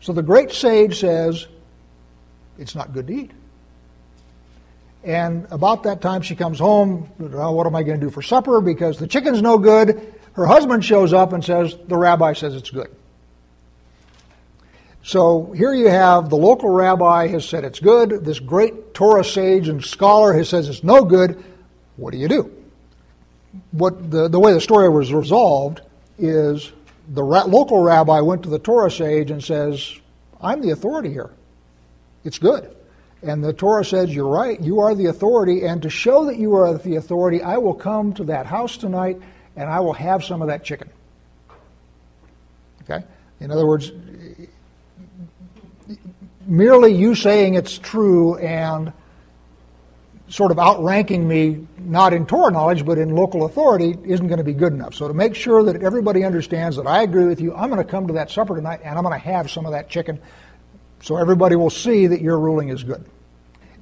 So 0.00 0.12
the 0.12 0.22
great 0.22 0.52
sage 0.52 1.00
says, 1.00 1.46
it's 2.58 2.74
not 2.74 2.92
good 2.92 3.06
to 3.06 3.14
eat. 3.14 3.30
And 5.02 5.46
about 5.50 5.84
that 5.84 6.00
time, 6.00 6.22
she 6.22 6.36
comes 6.36 6.58
home. 6.58 7.10
Well, 7.18 7.54
what 7.54 7.66
am 7.66 7.74
I 7.74 7.82
going 7.82 7.98
to 8.00 8.06
do 8.06 8.10
for 8.10 8.20
supper? 8.20 8.60
Because 8.60 8.98
the 8.98 9.06
chicken's 9.06 9.40
no 9.40 9.56
good. 9.56 10.14
Her 10.34 10.46
husband 10.46 10.84
shows 10.84 11.12
up 11.12 11.32
and 11.32 11.44
says, 11.44 11.76
The 11.86 11.96
rabbi 11.96 12.34
says 12.34 12.54
it's 12.54 12.70
good. 12.70 12.94
So 15.02 15.52
here 15.52 15.72
you 15.72 15.88
have 15.88 16.28
the 16.28 16.36
local 16.36 16.68
rabbi 16.68 17.28
has 17.28 17.48
said 17.48 17.64
it's 17.64 17.80
good. 17.80 18.24
This 18.24 18.38
great 18.38 18.92
Torah 18.92 19.24
sage 19.24 19.68
and 19.68 19.82
scholar 19.82 20.34
has 20.34 20.50
says 20.50 20.68
it's 20.68 20.84
no 20.84 21.04
good. 21.04 21.42
What 21.96 22.12
do 22.12 22.18
you 22.18 22.28
do? 22.28 22.52
what 23.72 24.10
the, 24.10 24.28
the 24.28 24.38
way 24.38 24.52
the 24.52 24.60
story 24.60 24.88
was 24.88 25.12
resolved 25.12 25.80
is 26.18 26.72
the 27.10 27.22
ra- 27.22 27.44
local 27.44 27.82
rabbi 27.82 28.20
went 28.20 28.44
to 28.44 28.48
the 28.48 28.58
Torah 28.58 28.90
sage 28.90 29.30
and 29.30 29.42
says, 29.42 29.98
I'm 30.40 30.62
the 30.62 30.70
authority 30.70 31.10
here. 31.10 31.30
It's 32.24 32.38
good. 32.38 32.74
And 33.22 33.44
the 33.44 33.52
Torah 33.52 33.84
says, 33.84 34.14
You're 34.14 34.28
right, 34.28 34.58
you 34.60 34.80
are 34.80 34.94
the 34.94 35.06
authority, 35.06 35.66
and 35.66 35.82
to 35.82 35.90
show 35.90 36.24
that 36.26 36.38
you 36.38 36.54
are 36.54 36.72
the 36.72 36.96
authority, 36.96 37.42
I 37.42 37.58
will 37.58 37.74
come 37.74 38.14
to 38.14 38.24
that 38.24 38.46
house 38.46 38.76
tonight 38.76 39.20
and 39.56 39.68
I 39.68 39.80
will 39.80 39.92
have 39.92 40.24
some 40.24 40.40
of 40.40 40.48
that 40.48 40.64
chicken. 40.64 40.88
Okay? 42.82 43.04
In 43.40 43.50
other 43.50 43.66
words, 43.66 43.92
merely 46.46 46.94
you 46.94 47.14
saying 47.14 47.54
it's 47.54 47.76
true 47.76 48.36
and 48.38 48.92
sort 50.30 50.52
of 50.52 50.58
outranking 50.58 51.26
me, 51.26 51.66
not 51.78 52.12
in 52.12 52.24
Torah 52.24 52.52
knowledge, 52.52 52.86
but 52.86 52.98
in 52.98 53.14
local 53.14 53.44
authority, 53.44 53.96
isn't 54.04 54.28
going 54.28 54.38
to 54.38 54.44
be 54.44 54.52
good 54.52 54.72
enough. 54.72 54.94
So 54.94 55.08
to 55.08 55.14
make 55.14 55.34
sure 55.34 55.64
that 55.64 55.82
everybody 55.82 56.24
understands 56.24 56.76
that 56.76 56.86
I 56.86 57.02
agree 57.02 57.24
with 57.24 57.40
you, 57.40 57.52
I'm 57.54 57.68
going 57.68 57.84
to 57.84 57.90
come 57.90 58.06
to 58.06 58.12
that 58.14 58.30
supper 58.30 58.54
tonight 58.54 58.80
and 58.84 58.96
I'm 58.96 59.04
going 59.04 59.18
to 59.18 59.26
have 59.26 59.50
some 59.50 59.66
of 59.66 59.72
that 59.72 59.88
chicken 59.88 60.20
so 61.02 61.16
everybody 61.16 61.56
will 61.56 61.70
see 61.70 62.06
that 62.06 62.20
your 62.20 62.38
ruling 62.38 62.68
is 62.68 62.84
good. 62.84 63.04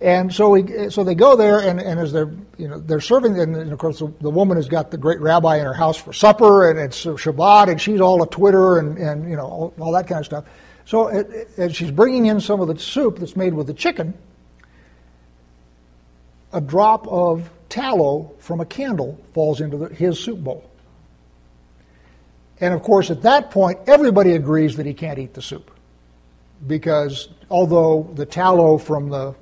And 0.00 0.32
so, 0.32 0.50
we, 0.50 0.90
so 0.90 1.02
they 1.02 1.16
go 1.16 1.34
there, 1.34 1.58
and, 1.58 1.80
and 1.80 1.98
as 1.98 2.12
they're, 2.12 2.32
you 2.56 2.68
know, 2.68 2.78
they're 2.78 3.00
serving, 3.00 3.38
and, 3.38 3.72
of 3.72 3.78
course 3.78 3.98
the, 3.98 4.06
the, 4.20 4.30
woman 4.30 4.56
has 4.56 4.68
got 4.68 4.92
the 4.92 4.96
great 4.96 5.20
rabbi 5.20 5.56
in 5.56 5.64
her 5.64 5.74
house 5.74 5.96
for 5.96 6.12
supper, 6.12 6.70
and 6.70 6.78
it's 6.78 7.04
Shabbat, 7.04 7.68
and 7.68 7.80
she's 7.80 8.00
all 8.00 8.22
a 8.22 8.28
Twitter, 8.28 8.78
and, 8.78 8.96
and 8.96 9.28
you 9.28 9.34
know, 9.34 9.42
all, 9.42 9.74
all 9.80 9.92
that 9.92 10.06
kind 10.06 10.20
of 10.20 10.24
stuff. 10.24 10.44
So 10.84 11.08
as 11.56 11.74
she's 11.74 11.90
bringing 11.90 12.26
in 12.26 12.40
some 12.40 12.60
of 12.60 12.68
the 12.68 12.78
soup 12.78 13.18
that's 13.18 13.34
made 13.34 13.52
with 13.52 13.66
the 13.66 13.74
chicken, 13.74 14.14
a 16.52 16.60
drop 16.60 17.06
of 17.08 17.50
tallow 17.68 18.32
from 18.38 18.60
a 18.60 18.66
candle 18.66 19.20
falls 19.34 19.60
into 19.60 19.76
the, 19.76 19.88
his 19.88 20.18
soup 20.18 20.42
bowl. 20.42 20.68
And 22.60 22.74
of 22.74 22.82
course, 22.82 23.10
at 23.10 23.22
that 23.22 23.50
point, 23.50 23.78
everybody 23.86 24.32
agrees 24.32 24.76
that 24.76 24.86
he 24.86 24.94
can't 24.94 25.18
eat 25.18 25.34
the 25.34 25.42
soup. 25.42 25.70
Because 26.66 27.28
although 27.50 28.10
the 28.14 28.26
tallow 28.26 28.78
from 28.78 29.10
the 29.10 29.34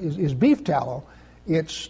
is, 0.00 0.18
is 0.18 0.34
beef 0.34 0.64
tallow, 0.64 1.04
it 1.46 1.88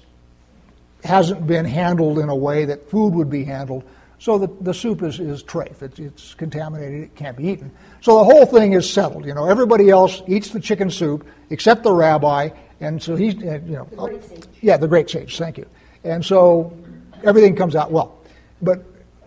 hasn't 1.05 1.47
been 1.47 1.65
handled 1.65 2.19
in 2.19 2.29
a 2.29 2.37
way 2.37 2.67
that 2.67 2.91
food 2.91 3.15
would 3.15 3.31
be 3.31 3.45
handled. 3.45 3.85
So 4.19 4.37
the, 4.37 4.49
the 4.61 4.75
soup 4.75 5.03
is, 5.03 5.19
is 5.19 5.43
trafe. 5.43 5.81
It's, 5.81 5.99
it's 5.99 6.35
contaminated. 6.35 7.05
It 7.05 7.15
can't 7.15 7.37
be 7.37 7.49
eaten. 7.49 7.71
So 8.03 8.19
the 8.19 8.25
whole 8.25 8.45
thing 8.45 8.75
is 8.75 8.91
settled. 8.91 9.25
You 9.25 9.33
know, 9.33 9.47
everybody 9.47 9.89
else 9.89 10.23
eats 10.27 10.51
the 10.51 10.61
chicken 10.61 10.91
soup 10.91 11.27
except 11.49 11.83
the 11.83 11.93
rabbi, 11.93 12.51
and 12.81 13.03
so 13.03 13.17
he's, 13.17 13.35
uh, 13.37 13.61
you 13.67 13.77
know, 13.77 13.89
the 13.93 14.47
yeah, 14.63 14.77
the 14.77 14.89
great 14.89 15.11
sage. 15.11 15.39
Thank 15.39 15.59
you. 15.59 15.67
And 16.05 16.25
so 16.25 16.77
everything 17.25 17.57
comes 17.57 17.77
out 17.77 17.91
well. 17.93 18.19
But 18.63 18.85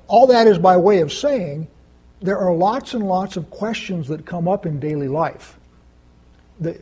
all 0.08 0.28
that 0.28 0.48
is 0.48 0.58
by 0.58 0.78
way 0.78 1.00
of 1.02 1.12
saying 1.14 1.68
there 2.22 2.38
are 2.38 2.54
lots 2.54 2.94
and 2.94 3.08
lots 3.08 3.38
of 3.38 3.50
questions 3.52 4.08
that 4.08 4.26
come 4.26 4.48
up 4.48 4.66
in 4.66 4.80
daily 4.80 5.08
life. 5.08 5.58
that 6.60 6.80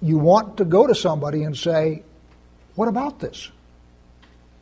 you 0.00 0.18
want 0.18 0.56
to 0.58 0.64
go 0.64 0.86
to 0.86 0.94
somebody 0.94 1.44
and 1.44 1.56
say, 1.56 2.02
"What 2.74 2.88
about 2.88 3.20
this?" 3.20 3.50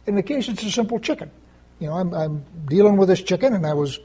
In 0.06 0.14
the 0.14 0.22
case, 0.22 0.48
it's 0.48 0.62
a 0.62 0.70
simple 0.70 0.98
chicken. 0.98 1.30
You 1.78 1.88
know, 1.88 1.94
I'm, 1.94 2.12
I'm 2.14 2.44
dealing 2.66 2.96
with 2.96 3.08
this 3.08 3.22
chicken, 3.22 3.54
and 3.54 3.66
I 3.66 3.72
was, 3.74 3.98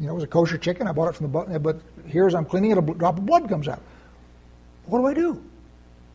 you 0.00 0.06
know, 0.06 0.12
it 0.12 0.14
was 0.16 0.24
a 0.24 0.28
kosher 0.28 0.58
chicken. 0.58 0.86
I 0.88 0.92
bought 0.92 1.08
it 1.08 1.14
from 1.14 1.30
the 1.30 1.58
but 1.60 1.80
here's 2.06 2.34
I'm 2.34 2.44
cleaning 2.44 2.72
it, 2.72 2.78
a 2.78 2.82
drop 2.82 3.18
of 3.18 3.26
blood 3.26 3.48
comes 3.48 3.68
out. 3.68 3.80
What 4.86 4.98
do 4.98 5.06
I 5.06 5.14
do? 5.14 5.42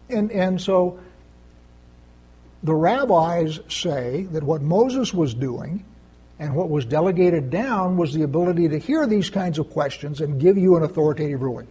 And 0.09 0.31
and 0.31 0.59
so 0.59 0.99
the 2.63 2.73
rabbis 2.73 3.59
say 3.69 4.23
that 4.31 4.43
what 4.43 4.61
Moses 4.61 5.13
was 5.13 5.33
doing 5.33 5.83
and 6.39 6.55
what 6.55 6.69
was 6.69 6.85
delegated 6.85 7.49
down 7.49 7.97
was 7.97 8.13
the 8.13 8.23
ability 8.23 8.69
to 8.69 8.77
hear 8.77 9.07
these 9.07 9.29
kinds 9.29 9.59
of 9.59 9.69
questions 9.69 10.21
and 10.21 10.39
give 10.39 10.57
you 10.57 10.75
an 10.75 10.83
authoritative 10.83 11.41
ruling 11.41 11.67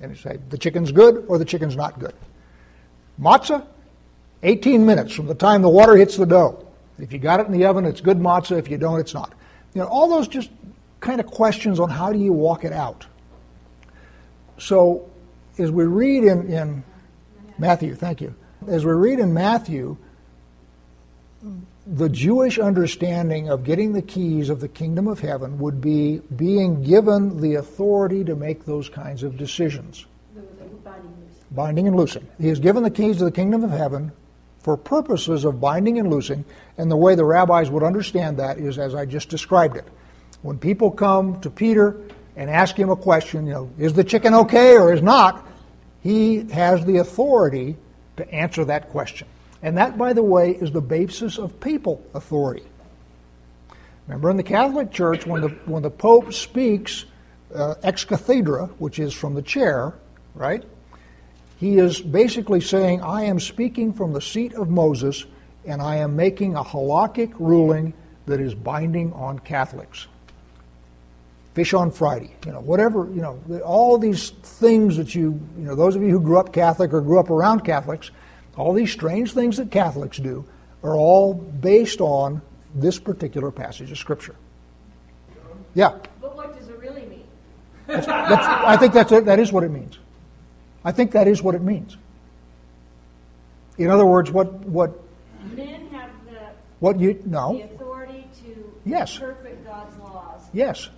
and 0.00 0.16
say 0.16 0.38
the 0.50 0.58
chicken's 0.58 0.92
good 0.92 1.24
or 1.28 1.38
the 1.38 1.44
chicken's 1.44 1.76
not 1.76 1.98
good. 1.98 2.14
Matzah, 3.20 3.64
18 4.42 4.84
minutes 4.84 5.14
from 5.14 5.26
the 5.26 5.34
time 5.34 5.62
the 5.62 5.68
water 5.68 5.96
hits 5.96 6.16
the 6.16 6.26
dough. 6.26 6.66
If 6.98 7.12
you 7.12 7.18
got 7.18 7.40
it 7.40 7.46
in 7.46 7.52
the 7.52 7.64
oven, 7.66 7.84
it's 7.84 8.00
good 8.00 8.18
matzah. 8.18 8.58
If 8.58 8.68
you 8.68 8.78
don't, 8.78 9.00
it's 9.00 9.14
not. 9.14 9.32
You 9.74 9.82
know, 9.82 9.88
all 9.88 10.08
those 10.08 10.28
just 10.28 10.50
kind 11.00 11.20
of 11.20 11.26
questions 11.26 11.80
on 11.80 11.90
how 11.90 12.12
do 12.12 12.18
you 12.18 12.32
walk 12.32 12.64
it 12.64 12.72
out. 12.72 13.06
So, 14.58 15.10
as 15.58 15.70
we 15.70 15.84
read 15.84 16.24
in, 16.24 16.52
in 16.52 16.84
Matthew, 17.58 17.94
thank 17.94 18.20
you. 18.20 18.34
As 18.68 18.84
we 18.84 18.92
read 18.92 19.18
in 19.18 19.34
Matthew, 19.34 19.96
the 21.86 22.08
Jewish 22.08 22.58
understanding 22.58 23.50
of 23.50 23.64
getting 23.64 23.92
the 23.92 24.02
keys 24.02 24.48
of 24.48 24.60
the 24.60 24.68
kingdom 24.68 25.08
of 25.08 25.20
heaven 25.20 25.58
would 25.58 25.80
be 25.80 26.20
being 26.36 26.82
given 26.82 27.40
the 27.40 27.54
authority 27.54 28.22
to 28.24 28.36
make 28.36 28.64
those 28.64 28.88
kinds 28.88 29.22
of 29.22 29.36
decisions. 29.36 30.06
Binding 31.50 31.86
and 31.86 31.96
loosing. 31.96 32.26
He 32.40 32.48
is 32.48 32.60
given 32.60 32.82
the 32.82 32.90
keys 32.90 33.20
of 33.20 33.26
the 33.26 33.32
kingdom 33.32 33.64
of 33.64 33.70
heaven 33.70 34.12
for 34.60 34.76
purposes 34.76 35.44
of 35.44 35.60
binding 35.60 35.98
and 35.98 36.08
loosing, 36.08 36.44
and 36.78 36.90
the 36.90 36.96
way 36.96 37.14
the 37.14 37.24
rabbis 37.24 37.68
would 37.68 37.82
understand 37.82 38.38
that 38.38 38.58
is 38.58 38.78
as 38.78 38.94
I 38.94 39.04
just 39.04 39.28
described 39.28 39.76
it. 39.76 39.84
When 40.42 40.56
people 40.56 40.90
come 40.90 41.40
to 41.40 41.50
Peter 41.50 41.96
and 42.36 42.48
ask 42.48 42.76
him 42.76 42.88
a 42.88 42.96
question, 42.96 43.46
you 43.46 43.52
know, 43.52 43.70
is 43.76 43.92
the 43.92 44.04
chicken 44.04 44.34
okay 44.34 44.76
or 44.76 44.92
is 44.92 45.02
not, 45.02 45.46
he 46.02 46.48
has 46.50 46.84
the 46.84 46.98
authority 46.98 47.76
to 48.16 48.34
answer 48.34 48.64
that 48.64 48.90
question. 48.90 49.28
And 49.62 49.76
that, 49.78 49.96
by 49.96 50.12
the 50.12 50.22
way, 50.22 50.52
is 50.52 50.72
the 50.72 50.80
basis 50.80 51.38
of 51.38 51.60
papal 51.60 52.04
authority. 52.14 52.64
Remember, 54.06 54.30
in 54.30 54.36
the 54.36 54.42
Catholic 54.42 54.90
Church, 54.90 55.26
when 55.26 55.40
the, 55.42 55.48
when 55.66 55.82
the 55.82 55.90
Pope 55.90 56.32
speaks 56.32 57.04
uh, 57.54 57.74
ex 57.82 58.04
cathedra, 58.04 58.66
which 58.78 58.98
is 58.98 59.14
from 59.14 59.34
the 59.34 59.42
chair, 59.42 59.94
right, 60.34 60.64
he 61.58 61.78
is 61.78 62.00
basically 62.00 62.60
saying, 62.60 63.02
I 63.02 63.24
am 63.24 63.38
speaking 63.38 63.92
from 63.92 64.12
the 64.12 64.20
seat 64.20 64.54
of 64.54 64.68
Moses, 64.68 65.24
and 65.64 65.80
I 65.80 65.96
am 65.96 66.16
making 66.16 66.56
a 66.56 66.64
halakhic 66.64 67.34
ruling 67.38 67.94
that 68.26 68.40
is 68.40 68.54
binding 68.54 69.12
on 69.12 69.38
Catholics. 69.38 70.08
Fish 71.54 71.74
on 71.74 71.90
Friday, 71.90 72.34
you 72.46 72.52
know, 72.52 72.60
whatever, 72.60 73.08
you 73.14 73.20
know, 73.20 73.38
all 73.64 73.98
these 73.98 74.30
things 74.30 74.96
that 74.96 75.14
you, 75.14 75.38
you 75.58 75.64
know, 75.64 75.74
those 75.74 75.94
of 75.96 76.02
you 76.02 76.08
who 76.08 76.20
grew 76.20 76.38
up 76.38 76.52
Catholic 76.52 76.92
or 76.94 77.00
grew 77.02 77.18
up 77.18 77.28
around 77.28 77.60
Catholics, 77.60 78.10
all 78.56 78.72
these 78.72 78.90
strange 78.90 79.32
things 79.32 79.58
that 79.58 79.70
Catholics 79.70 80.16
do 80.16 80.46
are 80.82 80.94
all 80.94 81.34
based 81.34 82.00
on 82.00 82.40
this 82.74 82.98
particular 82.98 83.50
passage 83.50 83.90
of 83.90 83.98
Scripture. 83.98 84.34
Yeah. 85.74 85.98
But 86.20 86.36
what 86.36 86.58
does 86.58 86.68
it 86.68 86.78
really 86.78 87.04
mean? 87.06 87.24
That's, 87.86 88.06
that's, 88.06 88.46
I 88.46 88.76
think 88.76 88.94
that's 88.94 89.12
it. 89.12 89.26
That 89.26 89.38
is 89.38 89.52
what 89.52 89.64
it 89.64 89.70
means. 89.70 89.98
I 90.84 90.92
think 90.92 91.12
that 91.12 91.28
is 91.28 91.42
what 91.42 91.54
it 91.54 91.62
means. 91.62 91.96
In 93.78 93.90
other 93.90 94.06
words, 94.06 94.30
what 94.30 94.52
what 94.66 95.00
men 95.54 95.88
have 95.88 96.10
the 96.26 96.40
what 96.80 97.00
you 97.00 97.22
no 97.24 97.54
the 97.54 97.64
authority 97.64 98.26
to 98.44 98.72
yes 98.84 99.14
interpret 99.14 99.64
God's 99.64 99.98
laws. 99.98 100.42
Yes, 100.52 100.90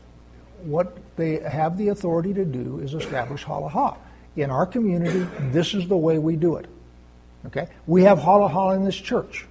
what 0.64 0.96
they 1.16 1.38
have 1.40 1.76
the 1.76 1.88
authority 1.88 2.34
to 2.34 2.44
do 2.44 2.80
is 2.80 2.94
establish 2.94 3.44
halacha. 3.44 3.96
In 4.36 4.50
our 4.50 4.66
community, 4.66 5.26
this 5.52 5.74
is 5.74 5.86
the 5.86 5.96
way 5.96 6.18
we 6.18 6.36
do 6.36 6.56
it. 6.56 6.66
Okay? 7.46 7.68
We 7.86 8.02
have 8.04 8.18
halacha 8.18 8.76
in 8.76 8.84
this 8.84 8.96
church. 8.96 9.46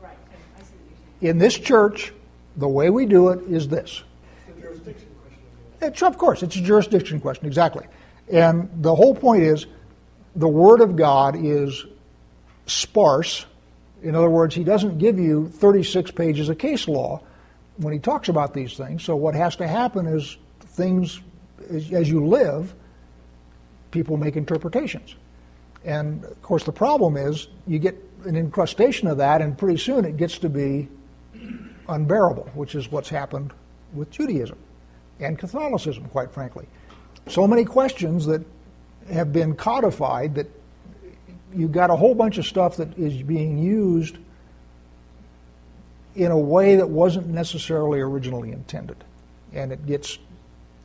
Right. 0.00 0.16
I 0.56 0.62
see 0.62 0.74
what 0.74 0.90
you're 0.90 1.20
saying. 1.20 1.30
In 1.30 1.38
this 1.38 1.58
church, 1.58 2.12
the 2.56 2.68
way 2.68 2.90
we 2.90 3.06
do 3.06 3.28
it 3.28 3.42
is 3.50 3.68
this. 3.68 4.02
It's 4.48 4.58
a 4.58 4.60
jurisdiction 4.60 5.08
question. 5.20 5.38
It's, 5.80 6.02
of 6.02 6.18
course, 6.18 6.42
it's 6.42 6.56
a 6.56 6.62
jurisdiction 6.62 7.20
question, 7.20 7.46
exactly. 7.46 7.86
And 8.30 8.70
the 8.82 8.94
whole 8.94 9.14
point 9.14 9.42
is 9.42 9.66
the 10.36 10.48
Word 10.48 10.80
of 10.80 10.96
God 10.96 11.36
is 11.36 11.84
sparse. 12.66 13.44
In 14.02 14.14
other 14.14 14.30
words, 14.30 14.54
He 14.54 14.64
doesn't 14.64 14.98
give 14.98 15.18
you 15.18 15.48
36 15.48 16.10
pages 16.12 16.48
of 16.48 16.58
case 16.58 16.88
law 16.88 17.20
when 17.76 17.92
He 17.92 17.98
talks 17.98 18.28
about 18.28 18.54
these 18.54 18.76
things. 18.76 19.02
So, 19.02 19.16
what 19.16 19.34
has 19.34 19.56
to 19.56 19.66
happen 19.66 20.06
is 20.06 20.36
things, 20.72 21.20
as, 21.70 21.92
as 21.92 22.08
you 22.08 22.26
live, 22.26 22.74
people 23.90 24.16
make 24.16 24.36
interpretations. 24.36 25.14
And 25.84 26.24
of 26.24 26.40
course, 26.42 26.64
the 26.64 26.72
problem 26.72 27.16
is 27.16 27.48
you 27.66 27.78
get 27.78 27.96
an 28.24 28.36
incrustation 28.36 29.08
of 29.08 29.18
that, 29.18 29.42
and 29.42 29.56
pretty 29.56 29.78
soon 29.78 30.04
it 30.04 30.16
gets 30.16 30.38
to 30.38 30.48
be 30.48 30.88
unbearable, 31.88 32.50
which 32.54 32.74
is 32.74 32.90
what's 32.90 33.08
happened 33.08 33.52
with 33.92 34.10
Judaism 34.10 34.58
and 35.20 35.38
Catholicism, 35.38 36.04
quite 36.06 36.30
frankly. 36.30 36.66
So 37.28 37.46
many 37.46 37.64
questions 37.64 38.26
that 38.26 38.42
have 39.10 39.32
been 39.32 39.54
codified 39.54 40.34
that 40.36 40.48
you've 41.54 41.72
got 41.72 41.90
a 41.90 41.96
whole 41.96 42.14
bunch 42.14 42.38
of 42.38 42.46
stuff 42.46 42.76
that 42.76 42.96
is 42.96 43.22
being 43.22 43.58
used 43.58 44.16
in 46.14 46.30
a 46.30 46.38
way 46.38 46.76
that 46.76 46.88
wasn't 46.88 47.26
necessarily 47.28 48.00
originally 48.00 48.52
intended. 48.52 49.02
And 49.52 49.72
it 49.72 49.86
gets 49.86 50.18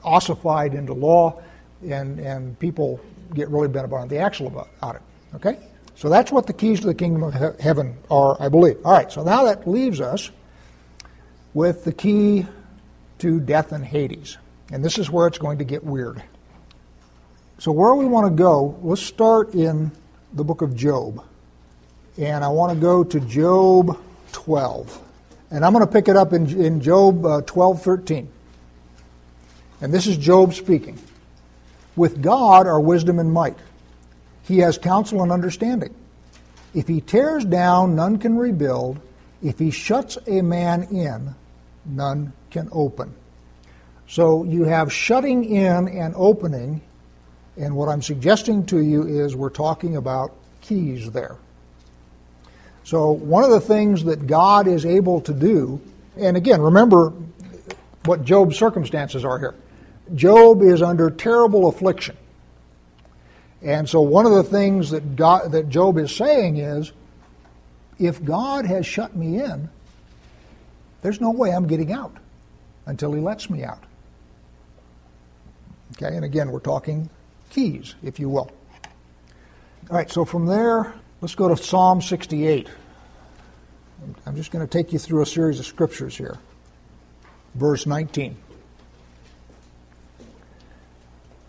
ossified 0.04 0.74
into 0.74 0.94
law, 0.94 1.42
and, 1.88 2.20
and 2.20 2.58
people 2.60 3.00
get 3.34 3.50
really 3.50 3.68
bent 3.68 3.86
about 3.86 4.10
the 4.10 4.18
axle 4.18 4.48
about 4.48 4.96
it. 4.96 5.02
Okay? 5.36 5.60
So 5.96 6.10
that's 6.10 6.32
what 6.32 6.48
the 6.48 6.54
keys 6.54 6.80
to 6.82 6.88
the 6.88 6.94
kingdom 6.94 7.24
of 7.24 7.34
he- 7.34 7.62
heaven 7.62 7.98
are, 8.10 8.42
I 8.42 8.50
believe. 8.50 8.78
All 8.86 8.92
right, 8.92 9.12
so 9.12 9.24
now 9.24 9.44
that 9.46 9.68
leaves 9.68 10.00
us 10.00 10.32
with 11.54 11.84
the 11.84 11.92
key 11.92 12.46
to 13.20 13.40
death 13.40 13.72
and 13.72 13.84
Hades. 13.84 14.38
And 14.72 14.84
this 14.84 14.98
is 14.98 15.10
where 15.10 15.28
it's 15.28 15.38
going 15.38 15.58
to 15.58 15.64
get 15.64 15.84
weird. 15.84 16.22
So, 17.58 17.72
where 17.72 17.96
we 17.96 18.06
want 18.06 18.28
to 18.28 18.32
go, 18.32 18.78
let's 18.84 19.02
start 19.02 19.56
in 19.56 19.92
the 20.34 20.44
book 20.44 20.62
of 20.62 20.76
Job. 20.76 21.26
And 22.18 22.44
I 22.44 22.50
want 22.50 22.74
to 22.74 22.80
go 22.80 23.04
to 23.04 23.20
Job 23.22 24.00
12. 24.34 25.02
And 25.50 25.66
I'm 25.66 25.74
going 25.74 25.86
to 25.86 25.92
pick 25.92 26.08
it 26.08 26.16
up 26.16 26.34
in, 26.34 26.48
in 26.64 26.82
Job 26.82 27.26
uh, 27.26 27.42
12 27.42 27.82
13. 27.82 28.30
And 29.82 29.94
this 29.94 30.08
is 30.08 30.18
Job 30.18 30.54
speaking. 30.54 30.98
With 31.96 32.22
God 32.22 32.68
are 32.68 32.80
wisdom 32.80 33.20
and 33.20 33.32
might. 33.32 33.58
He 34.44 34.60
has 34.60 34.78
counsel 34.78 35.24
and 35.24 35.32
understanding. 35.32 35.94
If 36.74 36.88
he 36.88 37.02
tears 37.02 37.44
down, 37.44 37.96
none 37.96 38.18
can 38.18 38.38
rebuild. 38.38 39.00
If 39.42 39.60
he 39.60 39.72
shuts 39.72 40.18
a 40.28 40.42
man 40.42 40.84
in, 40.84 41.36
none 41.86 42.34
can 42.50 42.70
open. 42.72 43.14
So 44.08 44.44
you 44.44 44.64
have 44.64 44.92
shutting 44.92 45.44
in 45.44 45.88
and 45.90 46.14
opening, 46.16 46.82
and 47.58 47.76
what 47.76 47.90
I'm 47.90 48.02
suggesting 48.02 48.66
to 48.68 48.80
you 48.80 49.04
is 49.04 49.36
we're 49.36 49.50
talking 49.50 49.98
about 49.98 50.34
keys 50.62 51.12
there. 51.12 51.36
So 52.84 53.12
one 53.12 53.44
of 53.44 53.50
the 53.50 53.60
things 53.60 54.06
that 54.06 54.28
God 54.28 54.68
is 54.68 54.86
able 54.86 55.20
to 55.22 55.34
do, 55.34 55.82
and 56.16 56.38
again, 56.38 56.62
remember 56.62 57.12
what 58.06 58.24
Job's 58.24 58.58
circumstances 58.58 59.26
are 59.26 59.38
here. 59.38 59.56
Job 60.16 60.62
is 60.62 60.82
under 60.82 61.10
terrible 61.10 61.68
affliction. 61.68 62.18
And 63.62 63.90
so 63.90 64.02
one 64.02 64.26
of 64.26 64.34
the 64.34 64.44
things 64.44 64.92
that 64.92 65.16
God, 65.16 65.52
that 65.52 65.70
Job 65.70 65.98
is 65.98 66.16
saying 66.16 66.58
is, 66.58 66.92
if 68.00 68.24
God 68.24 68.66
has 68.66 68.86
shut 68.86 69.16
me 69.16 69.44
in, 69.44 69.70
there's 71.02 71.20
no 71.20 71.32
way 71.32 71.52
I'm 71.52 71.68
getting 71.68 71.92
out 71.92 72.16
until 72.86 73.14
he 73.14 73.20
lets 73.20 73.50
me 73.50 73.64
out. 73.64 73.84
Okay, 75.94 76.16
and 76.16 76.24
again, 76.24 76.52
we're 76.52 76.60
talking 76.60 77.10
keys, 77.50 77.96
if 78.04 78.20
you 78.20 78.30
will. 78.30 78.52
All 79.90 79.98
right, 79.98 80.12
so 80.12 80.26
from 80.26 80.46
there, 80.46 80.94
let's 81.22 81.34
go 81.34 81.48
to 81.48 81.58
Psalm 81.58 82.02
68. 82.02 82.68
I'm 84.26 84.36
just 84.36 84.52
going 84.52 84.66
to 84.66 84.72
take 84.72 84.94
you 84.94 85.00
through 85.00 85.22
a 85.22 85.26
series 85.26 85.60
of 85.60 85.66
scriptures 85.66 86.16
here. 86.16 86.38
Verse 87.56 87.86
19. 87.86 88.38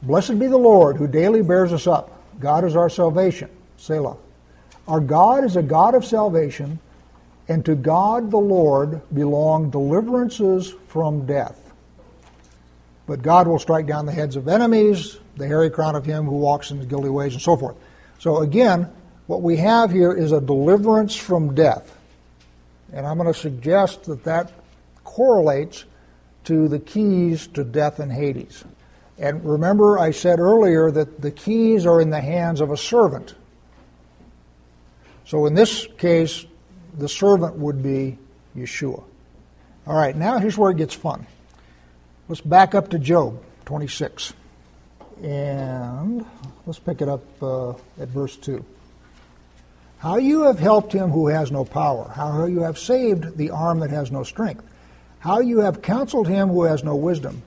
Blessed 0.02 0.38
be 0.38 0.46
the 0.46 0.56
Lord 0.56 0.96
who 0.96 1.06
daily 1.06 1.42
bears 1.42 1.72
us 1.72 1.86
up. 1.86 2.22
God 2.40 2.64
is 2.64 2.76
our 2.76 2.88
salvation. 2.88 3.50
Selah. 3.76 4.16
Our 4.86 5.00
God 5.00 5.44
is 5.44 5.56
a 5.56 5.62
God 5.62 5.94
of 5.94 6.04
salvation, 6.04 6.78
and 7.48 7.64
to 7.64 7.74
God 7.74 8.30
the 8.30 8.38
Lord 8.38 9.02
belong 9.14 9.70
deliverances 9.70 10.74
from 10.86 11.26
death. 11.26 11.72
But 13.06 13.22
God 13.22 13.46
will 13.48 13.58
strike 13.58 13.86
down 13.86 14.06
the 14.06 14.12
heads 14.12 14.36
of 14.36 14.48
enemies, 14.48 15.18
the 15.36 15.46
hairy 15.46 15.70
crown 15.70 15.96
of 15.96 16.04
him 16.04 16.24
who 16.24 16.36
walks 16.36 16.70
in 16.70 16.78
the 16.78 16.86
guilty 16.86 17.08
ways, 17.08 17.32
and 17.32 17.42
so 17.42 17.56
forth. 17.56 17.76
So 18.18 18.38
again, 18.38 18.90
what 19.26 19.42
we 19.42 19.56
have 19.56 19.90
here 19.90 20.12
is 20.12 20.32
a 20.32 20.40
deliverance 20.40 21.16
from 21.16 21.54
death. 21.54 21.96
And 22.92 23.06
I'm 23.06 23.18
going 23.18 23.32
to 23.32 23.38
suggest 23.38 24.04
that 24.04 24.24
that 24.24 24.52
correlates 25.04 25.84
to 26.44 26.68
the 26.68 26.78
keys 26.78 27.46
to 27.48 27.64
death 27.64 27.98
and 27.98 28.10
Hades. 28.10 28.64
And 29.18 29.44
remember, 29.44 29.98
I 29.98 30.12
said 30.12 30.38
earlier 30.38 30.90
that 30.92 31.20
the 31.20 31.30
keys 31.30 31.87
are 31.87 32.00
in 32.00 32.10
the 32.10 32.20
hands 32.20 32.60
of 32.60 32.70
a 32.70 32.76
servant. 32.76 33.34
So 35.25 35.46
in 35.46 35.54
this 35.54 35.87
case, 35.98 36.46
the 36.96 37.09
servant 37.09 37.57
would 37.57 37.83
be 37.83 38.16
Yeshua. 38.57 39.02
All 39.87 39.96
right, 39.96 40.16
now 40.16 40.38
here's 40.38 40.57
where 40.57 40.70
it 40.70 40.76
gets 40.76 40.94
fun. 40.94 41.26
Let's 42.28 42.40
back 42.40 42.74
up 42.74 42.90
to 42.90 42.98
Job 42.98 43.42
26. 43.64 44.35
And 45.22 46.24
let's 46.66 46.78
pick 46.78 47.00
it 47.00 47.09
up 47.09 47.24
uh, 47.42 47.70
at 47.98 48.09
verse 48.09 48.37
2. 48.37 48.64
How 49.98 50.16
you 50.16 50.42
have 50.42 50.61
helped 50.61 50.92
him 50.92 51.11
who 51.11 51.26
has 51.26 51.50
no 51.50 51.64
power, 51.64 52.09
how 52.14 52.44
you 52.44 52.61
have 52.61 52.78
saved 52.78 53.37
the 53.37 53.50
arm 53.50 53.81
that 53.81 53.90
has 53.90 54.12
no 54.12 54.22
strength, 54.22 54.64
how 55.18 55.40
you 55.40 55.59
have 55.59 55.83
counseled 55.83 56.28
him 56.28 56.48
who 56.48 56.62
has 56.62 56.85
no 56.85 56.94
wisdom 56.94 57.42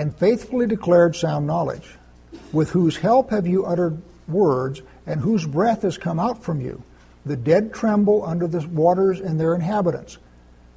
and 0.00 0.16
faithfully 0.16 0.66
declared 0.66 1.14
sound 1.14 1.46
knowledge, 1.46 1.86
with 2.52 2.70
whose 2.70 2.96
help 2.96 3.28
have 3.28 3.46
you 3.46 3.66
uttered 3.66 4.00
words, 4.28 4.80
and 5.04 5.20
whose 5.20 5.44
breath 5.46 5.82
has 5.82 5.98
come 5.98 6.18
out 6.18 6.42
from 6.42 6.58
you. 6.58 6.82
The 7.26 7.36
dead 7.36 7.74
tremble 7.74 8.24
under 8.24 8.46
the 8.46 8.66
waters 8.68 9.20
and 9.20 9.38
their 9.38 9.54
inhabitants. 9.54 10.16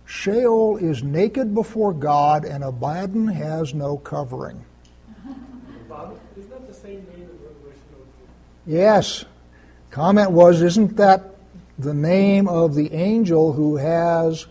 Sheol 0.05 0.75
is 0.75 1.03
naked 1.03 1.55
before 1.55 1.93
God, 1.93 2.43
and 2.43 2.65
Abaddon 2.65 3.27
has 3.27 3.73
no 3.73 3.95
covering. 3.95 4.65
Isn't 6.36 6.49
that 6.49 6.67
the 6.67 6.73
same 6.73 7.05
name 7.15 7.29
as 7.33 7.39
Revelation? 7.39 7.81
Yes. 8.67 9.23
Comment 9.89 10.31
was, 10.31 10.62
isn't 10.62 10.97
that 10.97 11.23
the 11.79 11.93
name 11.93 12.49
of 12.49 12.75
the 12.75 12.91
angel 12.91 13.53
who 13.53 13.77
has 13.77 14.47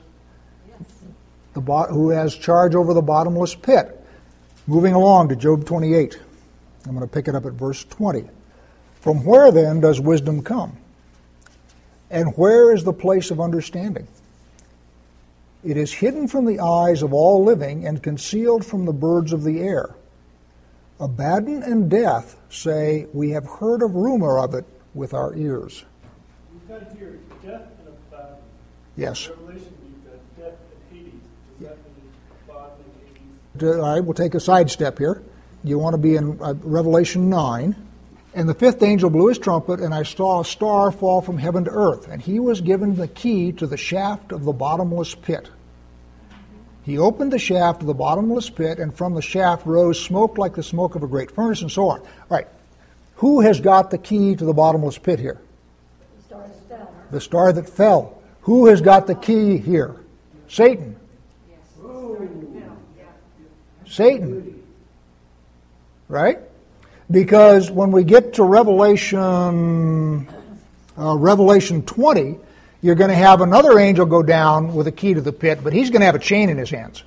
the 1.52 1.61
who 1.61 2.08
has 2.08 2.35
charge 2.35 2.74
over 2.74 2.94
the 2.94 3.02
bottomless 3.02 3.54
pit? 3.54 4.01
Moving 4.72 4.94
along 4.94 5.28
to 5.28 5.37
Job 5.37 5.66
28. 5.66 6.18
I'm 6.87 6.94
going 6.94 7.06
to 7.06 7.06
pick 7.06 7.28
it 7.28 7.35
up 7.35 7.44
at 7.44 7.52
verse 7.52 7.85
20. 7.85 8.24
From 9.02 9.22
where 9.22 9.52
then 9.52 9.80
does 9.80 10.00
wisdom 10.00 10.42
come? 10.42 10.78
And 12.11 12.35
where 12.38 12.74
is 12.74 12.82
the 12.82 12.94
place 12.94 13.30
of 13.30 13.38
understanding? 13.38 14.08
It 15.62 15.76
is 15.76 15.92
hidden 15.92 16.26
from 16.26 16.46
the 16.46 16.61
eyes 16.61 17.02
of 17.02 17.12
all 17.12 17.44
living 17.44 17.87
and 17.87 18.02
concealed 18.02 18.64
from 18.64 18.87
the 18.87 18.94
birds 18.94 19.35
of 19.35 19.44
the 19.44 19.61
air. 19.61 19.94
Abaddon 20.98 21.62
and 21.62 21.90
death 21.90 22.38
say, 22.48 23.08
We 23.12 23.28
have 23.32 23.44
heard 23.44 23.82
of 23.82 23.94
rumor 23.94 24.38
of 24.38 24.54
it 24.54 24.64
with 24.94 25.12
our 25.12 25.37
ears. 25.37 25.85
We've 26.50 26.66
got 26.80 26.96
here 26.96 27.18
death 27.44 27.68
and 27.78 27.94
Abaddon. 28.08 28.38
Yes. 28.96 29.28
Revelation, 29.28 29.74
we've 29.85 30.11
got 30.11 30.38
death 30.38 30.58
and 30.90 30.98
Hades. 30.98 31.12
Does 31.61 31.68
that 31.68 31.76
mean 31.76 32.11
Abaddon 32.48 32.81
and 33.54 33.62
All 33.62 33.68
Hades? 33.68 33.82
right, 33.82 34.00
we'll 34.00 34.14
take 34.14 34.34
a 34.34 34.40
sidestep 34.40 34.98
here. 34.98 35.22
You 35.64 35.78
want 35.78 35.94
to 35.94 35.98
be 35.98 36.16
in 36.16 36.38
uh, 36.42 36.54
Revelation 36.62 37.28
9. 37.30 37.76
And 38.34 38.48
the 38.48 38.54
fifth 38.54 38.82
angel 38.82 39.10
blew 39.10 39.28
his 39.28 39.38
trumpet, 39.38 39.80
and 39.80 39.92
I 39.92 40.04
saw 40.04 40.40
a 40.40 40.44
star 40.44 40.90
fall 40.90 41.20
from 41.20 41.36
heaven 41.36 41.64
to 41.64 41.70
earth, 41.70 42.08
and 42.08 42.20
he 42.22 42.40
was 42.40 42.62
given 42.62 42.96
the 42.96 43.06
key 43.08 43.52
to 43.52 43.66
the 43.66 43.76
shaft 43.76 44.32
of 44.32 44.44
the 44.44 44.52
bottomless 44.52 45.14
pit. 45.14 45.50
He 46.82 46.96
opened 46.98 47.30
the 47.32 47.38
shaft 47.38 47.82
of 47.82 47.86
the 47.86 47.94
bottomless 47.94 48.48
pit, 48.48 48.78
and 48.78 48.96
from 48.96 49.14
the 49.14 49.20
shaft 49.22 49.66
rose 49.66 50.02
smoke 50.02 50.38
like 50.38 50.54
the 50.54 50.62
smoke 50.62 50.94
of 50.94 51.02
a 51.02 51.06
great 51.06 51.30
furnace, 51.30 51.60
and 51.60 51.70
so 51.70 51.88
on. 51.90 52.00
All 52.00 52.06
right, 52.30 52.48
who 53.16 53.42
has 53.42 53.60
got 53.60 53.90
the 53.90 53.98
key 53.98 54.34
to 54.34 54.44
the 54.46 54.54
bottomless 54.54 54.96
pit 54.96 55.20
here? 55.20 55.38
The 56.16 56.22
stars 56.22 56.50
fell. 56.68 56.94
The 57.10 57.20
star 57.20 57.52
that 57.52 57.68
fell. 57.68 58.22
Who 58.42 58.66
has 58.66 58.80
got 58.80 59.06
the 59.06 59.14
key 59.14 59.58
here? 59.58 59.94
Satan. 60.48 60.96
Yes. 61.50 61.58
The 61.76 61.82
star 61.82 62.16
that 62.16 62.60
fell, 62.60 62.76
yeah. 62.96 63.04
Satan. 63.92 64.62
Right? 66.09 66.38
Because 67.11 67.70
when 67.70 67.92
we 67.92 68.05
get 68.05 68.35
to 68.35 68.42
Revelation, 68.42 70.26
uh, 70.98 71.16
Revelation 71.16 71.83
20, 71.83 72.38
you're 72.81 72.94
going 72.94 73.11
to 73.11 73.16
have 73.16 73.42
another 73.42 73.78
angel 73.78 74.07
go 74.07 74.22
down 74.22 74.74
with 74.74 74.87
a 74.87 74.92
key 74.92 75.12
to 75.14 75.20
the 75.20 75.33
pit, 75.33 75.61
but 75.62 75.74
he's 75.74 75.90
going 75.90 76.00
to 76.00 76.07
have 76.07 76.14
a 76.14 76.18
chain 76.18 76.48
in 76.48 76.57
his 76.57 76.70
hands. 76.70 77.05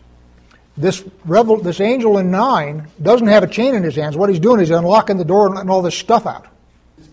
This, 0.77 1.03
revel, 1.25 1.57
this 1.57 1.81
angel 1.81 2.19
in 2.19 2.29
9 2.29 2.87
doesn't 3.01 3.27
have 3.27 3.41
a 3.41 3.47
chain 3.47 3.73
in 3.73 3.81
his 3.81 3.95
hands. 3.95 4.15
What 4.15 4.29
he's 4.29 4.39
doing 4.39 4.59
is 4.59 4.69
unlocking 4.69 5.17
the 5.17 5.25
door 5.25 5.47
and 5.47 5.55
letting 5.55 5.71
all 5.71 5.81
this 5.81 5.97
stuff 5.97 6.27
out. 6.27 6.45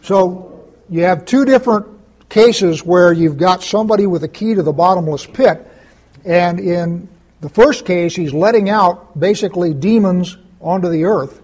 So 0.03 0.69
you 0.91 1.05
have 1.05 1.25
two 1.25 1.47
different 1.47 1.87
cases 2.29 2.85
where 2.85 3.13
you've 3.13 3.39
got 3.39 3.63
somebody 3.63 4.07
with 4.07 4.23
a 4.23 4.29
key 4.29 4.55
to 4.55 4.63
the 4.63 4.73
bottomless 4.73 5.25
pit, 5.25 5.67
and 6.25 6.61
in 6.61 7.09
the 7.43 7.49
first 7.49 7.85
case, 7.85 8.15
he's 8.15 8.33
letting 8.33 8.71
out 8.71 9.19
basically 9.19 9.75
demons 9.75 10.39
onto 10.61 10.89
the 10.89 11.05
earth. 11.05 11.43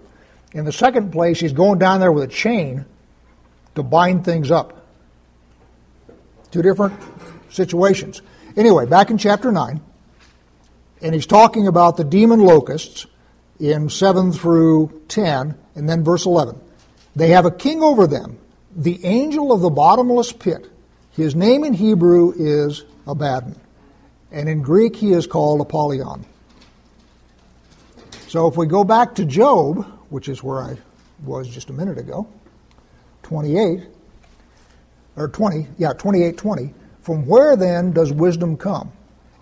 In 0.52 0.64
the 0.64 0.72
second 0.72 1.10
place, 1.10 1.40
he's 1.40 1.52
going 1.52 1.80
down 1.80 1.98
there 1.98 2.12
with 2.12 2.22
a 2.22 2.28
chain 2.28 2.86
to 3.74 3.82
bind 3.82 4.24
things 4.24 4.52
up. 4.52 4.86
Two 6.52 6.62
different 6.62 6.94
situations. 7.50 8.22
Anyway, 8.56 8.86
back 8.86 9.10
in 9.10 9.18
chapter 9.18 9.50
9, 9.50 9.80
and 11.02 11.14
he's 11.14 11.26
talking 11.26 11.66
about 11.66 11.96
the 11.96 12.04
demon 12.04 12.40
locusts 12.40 13.06
in 13.58 13.90
7 13.90 14.32
through 14.32 15.02
10, 15.08 15.58
and 15.74 15.88
then 15.88 16.04
verse 16.04 16.26
11. 16.26 16.60
They 17.16 17.30
have 17.30 17.44
a 17.44 17.50
king 17.50 17.82
over 17.82 18.06
them, 18.06 18.38
the 18.74 19.04
angel 19.04 19.52
of 19.52 19.62
the 19.62 19.70
bottomless 19.70 20.32
pit. 20.32 20.70
His 21.10 21.34
name 21.34 21.64
in 21.64 21.74
Hebrew 21.74 22.32
is 22.36 22.84
Abaddon, 23.04 23.60
and 24.30 24.48
in 24.48 24.62
Greek 24.62 24.96
he 24.96 25.12
is 25.12 25.26
called 25.26 25.60
Apollyon. 25.60 26.24
So 28.28 28.46
if 28.46 28.56
we 28.56 28.66
go 28.66 28.84
back 28.84 29.14
to 29.16 29.24
Job, 29.24 29.86
which 30.10 30.28
is 30.28 30.42
where 30.42 30.60
I 30.60 30.76
was 31.24 31.48
just 31.48 31.70
a 31.70 31.72
minute 31.72 31.98
ago, 31.98 32.26
28, 33.22 33.86
or 35.16 35.28
20, 35.28 35.66
yeah, 35.78 35.92
28, 35.92 36.36
20, 36.36 36.74
from 37.02 37.26
where 37.26 37.56
then 37.56 37.92
does 37.92 38.12
wisdom 38.12 38.56
come? 38.56 38.92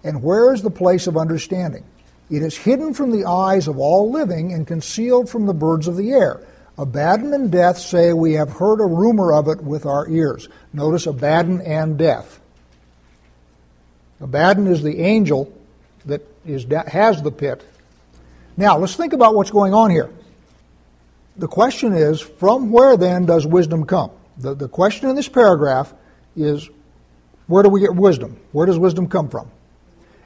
And 0.05 0.23
where 0.23 0.55
is 0.55 0.63
the 0.63 0.71
place 0.71 1.09
of 1.09 1.17
understanding? 1.17 1.85
It 2.31 2.43
is 2.43 2.57
hidden 2.57 2.95
from 2.95 3.11
the 3.11 3.25
eyes 3.25 3.69
of 3.69 3.79
all 3.79 4.11
living 4.11 4.53
and 4.53 4.67
concealed 4.67 5.29
from 5.29 5.47
the 5.47 5.55
birds 5.55 5.89
of 5.89 5.97
the 5.97 6.13
air. 6.13 6.41
Abaddon 6.79 7.33
and 7.33 7.51
death 7.51 7.79
say, 7.79 8.13
We 8.13 8.35
have 8.35 8.51
heard 8.51 8.81
a 8.81 8.87
rumor 8.87 9.33
of 9.33 9.49
it 9.49 9.63
with 9.63 9.87
our 9.87 10.09
ears. 10.09 10.49
Notice 10.73 11.07
Abaddon 11.07 11.61
and 11.63 11.99
death. 11.99 12.41
Abaddon 14.21 14.67
is 14.67 14.83
the 14.83 15.01
angel 15.01 15.53
that 16.07 16.23
is, 16.47 16.67
has 16.87 17.23
the 17.23 17.31
pit. 17.31 17.65
Now, 18.57 18.79
let's 18.79 18.97
think 18.97 19.13
about 19.13 19.35
what's 19.35 19.51
going 19.51 19.75
on 19.75 19.91
here. 19.91 20.11
The 21.37 21.49
question 21.49 21.93
is, 21.93 22.21
from 22.21 22.71
where 22.71 22.97
then 22.97 23.27
does 23.27 23.47
wisdom 23.47 23.85
come? 23.85 24.11
The, 24.39 24.55
the 24.55 24.69
question 24.69 25.11
in 25.11 25.17
this 25.17 25.29
paragraph 25.29 25.93
is, 26.35 26.69
where 27.47 27.63
do 27.63 27.69
we 27.69 27.81
get 27.81 27.95
wisdom? 27.95 28.39
Where 28.53 28.67
does 28.67 28.79
wisdom 28.79 29.09
come 29.09 29.29
from? 29.29 29.51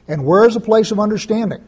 And 0.07 0.25
where 0.25 0.45
is 0.45 0.53
the 0.53 0.61
place 0.61 0.91
of 0.91 0.99
understanding? 0.99 1.63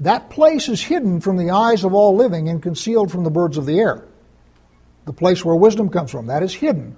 That 0.00 0.30
place 0.30 0.68
is 0.68 0.82
hidden 0.82 1.20
from 1.20 1.36
the 1.36 1.50
eyes 1.50 1.84
of 1.84 1.94
all 1.94 2.16
living 2.16 2.48
and 2.48 2.62
concealed 2.62 3.10
from 3.10 3.24
the 3.24 3.30
birds 3.30 3.56
of 3.56 3.66
the 3.66 3.78
air. 3.78 4.04
The 5.06 5.12
place 5.12 5.44
where 5.44 5.54
wisdom 5.54 5.88
comes 5.88 6.10
from, 6.10 6.26
that 6.26 6.42
is 6.42 6.52
hidden. 6.52 6.96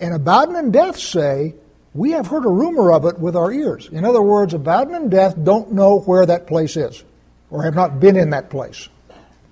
And 0.00 0.12
Abaddon 0.12 0.56
and 0.56 0.72
Death 0.72 0.98
say, 0.98 1.54
we 1.96 2.10
have 2.10 2.26
heard 2.26 2.44
a 2.44 2.50
rumor 2.50 2.92
of 2.92 3.04
it 3.06 3.18
with 3.18 3.34
our 3.34 3.50
ears. 3.50 3.88
In 3.88 4.04
other 4.04 4.20
words, 4.20 4.52
Abaddon 4.52 4.94
and 4.94 5.10
Death 5.10 5.34
don't 5.42 5.72
know 5.72 6.00
where 6.00 6.26
that 6.26 6.46
place 6.46 6.76
is 6.76 7.02
or 7.50 7.62
have 7.62 7.74
not 7.74 8.00
been 8.00 8.16
in 8.16 8.30
that 8.30 8.50
place. 8.50 8.88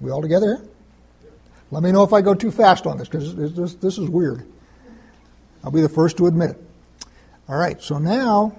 We 0.00 0.10
all 0.10 0.20
together 0.20 0.58
here? 0.58 0.68
Let 1.70 1.82
me 1.82 1.90
know 1.90 2.02
if 2.02 2.12
I 2.12 2.20
go 2.20 2.34
too 2.34 2.50
fast 2.50 2.86
on 2.86 2.98
this 2.98 3.08
because 3.08 3.34
this, 3.34 3.74
this 3.74 3.98
is 3.98 4.08
weird. 4.08 4.46
I'll 5.64 5.70
be 5.70 5.80
the 5.80 5.88
first 5.88 6.18
to 6.18 6.26
admit 6.26 6.50
it. 6.50 6.62
All 7.48 7.56
right, 7.56 7.80
so 7.82 7.98
now 7.98 8.54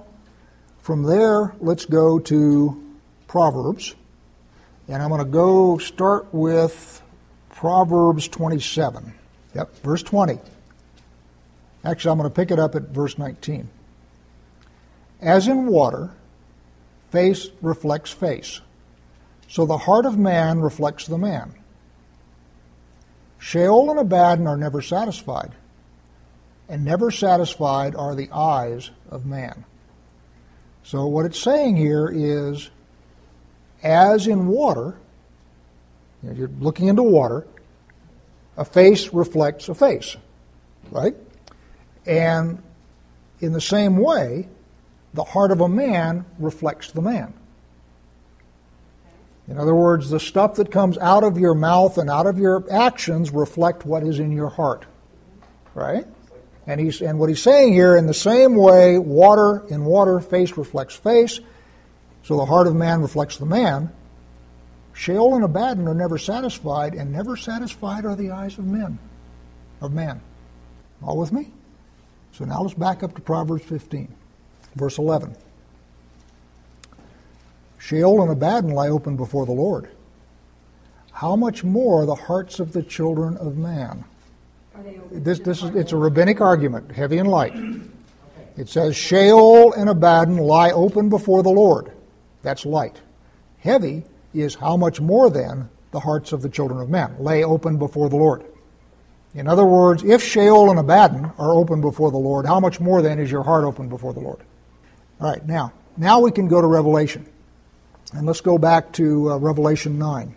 from 0.81 1.03
there, 1.03 1.53
let's 1.59 1.85
go 1.85 2.19
to 2.19 2.83
Proverbs. 3.27 3.95
And 4.87 5.01
I'm 5.01 5.09
going 5.09 5.23
to 5.23 5.29
go 5.29 5.77
start 5.77 6.27
with 6.31 7.01
Proverbs 7.49 8.27
27. 8.27 9.13
Yep, 9.53 9.75
verse 9.77 10.03
20. 10.03 10.39
Actually, 11.83 12.11
I'm 12.11 12.17
going 12.17 12.29
to 12.29 12.35
pick 12.35 12.51
it 12.51 12.59
up 12.59 12.75
at 12.75 12.83
verse 12.89 13.17
19. 13.17 13.69
As 15.21 15.47
in 15.47 15.67
water, 15.67 16.11
face 17.11 17.49
reflects 17.61 18.11
face, 18.11 18.61
so 19.47 19.65
the 19.65 19.77
heart 19.77 20.05
of 20.05 20.17
man 20.17 20.59
reflects 20.59 21.07
the 21.07 21.17
man. 21.17 21.53
Sheol 23.39 23.91
and 23.91 23.99
Abaddon 23.99 24.47
are 24.47 24.57
never 24.57 24.81
satisfied, 24.81 25.51
and 26.67 26.83
never 26.83 27.11
satisfied 27.11 27.95
are 27.95 28.15
the 28.15 28.29
eyes 28.31 28.91
of 29.09 29.25
man. 29.25 29.65
So, 30.83 31.05
what 31.07 31.25
it's 31.25 31.39
saying 31.39 31.77
here 31.77 32.09
is 32.13 32.69
as 33.83 34.27
in 34.27 34.47
water, 34.47 34.97
you're 36.23 36.49
looking 36.59 36.87
into 36.87 37.03
water, 37.03 37.45
a 38.57 38.65
face 38.65 39.13
reflects 39.13 39.69
a 39.69 39.75
face, 39.75 40.17
right? 40.89 41.15
And 42.05 42.63
in 43.41 43.53
the 43.53 43.61
same 43.61 43.97
way, 43.97 44.47
the 45.15 45.23
heart 45.23 45.51
of 45.51 45.61
a 45.61 45.69
man 45.69 46.25
reflects 46.37 46.91
the 46.91 47.01
man. 47.01 47.33
In 49.47 49.57
other 49.57 49.73
words, 49.73 50.09
the 50.09 50.19
stuff 50.19 50.55
that 50.55 50.71
comes 50.71 50.97
out 50.97 51.23
of 51.23 51.37
your 51.37 51.53
mouth 51.53 51.97
and 51.97 52.09
out 52.09 52.27
of 52.27 52.37
your 52.37 52.65
actions 52.71 53.31
reflect 53.31 53.85
what 53.85 54.03
is 54.03 54.19
in 54.19 54.31
your 54.31 54.49
heart. 54.49 54.85
Right? 55.73 56.05
And 56.67 56.81
he's 56.81 57.01
and 57.01 57.17
what 57.17 57.29
he's 57.29 57.41
saying 57.41 57.73
here, 57.73 57.95
in 57.95 58.07
the 58.07 58.13
same 58.13 58.55
way, 58.55 58.97
water 58.97 59.63
in 59.69 59.85
water, 59.85 60.19
face 60.19 60.57
reflects 60.57 60.95
face, 60.95 61.39
so 62.23 62.37
the 62.37 62.45
heart 62.45 62.67
of 62.67 62.75
man 62.75 63.01
reflects 63.01 63.37
the 63.37 63.45
man. 63.45 63.91
Sheol 64.93 65.35
and 65.35 65.43
Abaddon 65.43 65.87
are 65.87 65.93
never 65.93 66.17
satisfied, 66.17 66.95
and 66.95 67.11
never 67.11 67.37
satisfied 67.37 68.05
are 68.05 68.15
the 68.15 68.31
eyes 68.31 68.57
of 68.57 68.65
men, 68.65 68.97
of 69.79 69.93
man. 69.93 70.21
All 71.03 71.17
with 71.17 71.31
me? 71.31 71.51
So 72.31 72.45
now 72.45 72.61
let's 72.61 72.73
back 72.73 73.03
up 73.03 73.13
to 73.15 73.21
Proverbs 73.21 73.63
15. 73.65 74.07
Verse 74.75 74.97
11 74.97 75.35
Sheol 77.79 78.21
and 78.21 78.31
Abaddon 78.31 78.71
lie 78.71 78.89
open 78.89 79.15
before 79.15 79.45
the 79.45 79.51
Lord. 79.51 79.89
How 81.11 81.35
much 81.35 81.63
more 81.63 82.05
the 82.05 82.15
hearts 82.15 82.59
of 82.59 82.73
the 82.73 82.83
children 82.83 83.37
of 83.37 83.57
man? 83.57 84.03
This, 85.11 85.39
this 85.39 85.63
is, 85.63 85.69
it's 85.75 85.91
a 85.91 85.97
rabbinic 85.97 86.41
argument, 86.41 86.91
heavy 86.91 87.19
and 87.19 87.29
light. 87.29 87.55
It 88.57 88.69
says, 88.69 88.95
Sheol 88.95 89.73
and 89.73 89.89
Abaddon 89.89 90.37
lie 90.37 90.71
open 90.71 91.09
before 91.09 91.43
the 91.43 91.49
Lord. 91.49 91.91
That's 92.41 92.65
light. 92.65 92.99
Heavy 93.59 94.03
is 94.33 94.55
how 94.55 94.77
much 94.77 94.99
more 94.99 95.29
then 95.29 95.69
the 95.91 95.99
hearts 95.99 96.33
of 96.33 96.41
the 96.41 96.49
children 96.49 96.81
of 96.81 96.89
men 96.89 97.15
lay 97.19 97.43
open 97.43 97.77
before 97.77 98.09
the 98.09 98.17
Lord. 98.17 98.43
In 99.33 99.47
other 99.47 99.65
words, 99.65 100.03
if 100.03 100.23
Sheol 100.23 100.69
and 100.69 100.79
Abaddon 100.79 101.31
are 101.37 101.53
open 101.53 101.81
before 101.81 102.11
the 102.11 102.17
Lord, 102.17 102.45
how 102.45 102.59
much 102.59 102.79
more 102.79 103.01
then 103.01 103.19
is 103.19 103.29
your 103.31 103.43
heart 103.43 103.63
open 103.63 103.89
before 103.89 104.13
the 104.13 104.19
Lord? 104.19 104.39
All 105.19 105.29
right, 105.29 105.45
now, 105.45 105.71
now 105.95 106.19
we 106.19 106.31
can 106.31 106.47
go 106.47 106.59
to 106.59 106.67
Revelation. 106.67 107.25
And 108.13 108.25
let's 108.25 108.41
go 108.41 108.57
back 108.57 108.91
to 108.93 109.31
uh, 109.31 109.37
Revelation 109.37 109.97
9. 109.97 110.35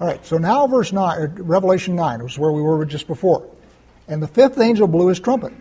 All 0.00 0.06
right, 0.06 0.24
so 0.24 0.38
now 0.38 0.66
verse 0.68 0.92
9, 0.92 1.20
uh, 1.20 1.42
Revelation 1.42 1.96
9 1.96 2.22
was 2.22 2.38
where 2.38 2.52
we 2.52 2.62
were 2.62 2.84
just 2.84 3.08
before. 3.08 3.48
And 4.06 4.22
the 4.22 4.28
fifth 4.28 4.58
angel 4.58 4.86
blew 4.86 5.08
his 5.08 5.18
trumpet. 5.18 5.52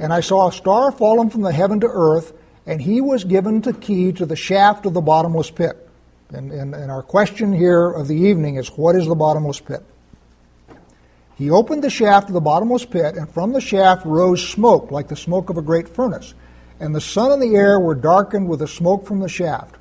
And 0.00 0.12
I 0.12 0.20
saw 0.20 0.48
a 0.48 0.52
star 0.52 0.90
fallen 0.90 1.30
from 1.30 1.42
the 1.42 1.52
heaven 1.52 1.80
to 1.80 1.86
earth, 1.86 2.32
and 2.66 2.82
he 2.82 3.00
was 3.00 3.22
given 3.22 3.60
the 3.60 3.72
key 3.72 4.12
to 4.12 4.26
the 4.26 4.36
shaft 4.36 4.84
of 4.84 4.94
the 4.94 5.00
bottomless 5.00 5.50
pit. 5.50 5.88
And, 6.30 6.50
and, 6.50 6.74
and 6.74 6.90
our 6.90 7.02
question 7.02 7.52
here 7.52 7.88
of 7.88 8.08
the 8.08 8.16
evening 8.16 8.56
is 8.56 8.68
what 8.68 8.96
is 8.96 9.06
the 9.06 9.14
bottomless 9.14 9.60
pit? 9.60 9.84
He 11.36 11.50
opened 11.50 11.84
the 11.84 11.90
shaft 11.90 12.28
of 12.28 12.34
the 12.34 12.40
bottomless 12.40 12.84
pit, 12.84 13.14
and 13.14 13.30
from 13.30 13.52
the 13.52 13.60
shaft 13.60 14.04
rose 14.04 14.46
smoke 14.46 14.90
like 14.90 15.06
the 15.06 15.16
smoke 15.16 15.50
of 15.50 15.56
a 15.56 15.62
great 15.62 15.88
furnace 15.88 16.34
and 16.80 16.94
the 16.94 17.00
sun 17.00 17.32
and 17.32 17.42
the 17.42 17.56
air 17.56 17.78
were 17.78 17.94
darkened 17.94 18.48
with 18.48 18.60
the 18.60 18.68
smoke 18.68 19.06
from 19.06 19.20
the 19.20 19.28
shaft. 19.28 19.76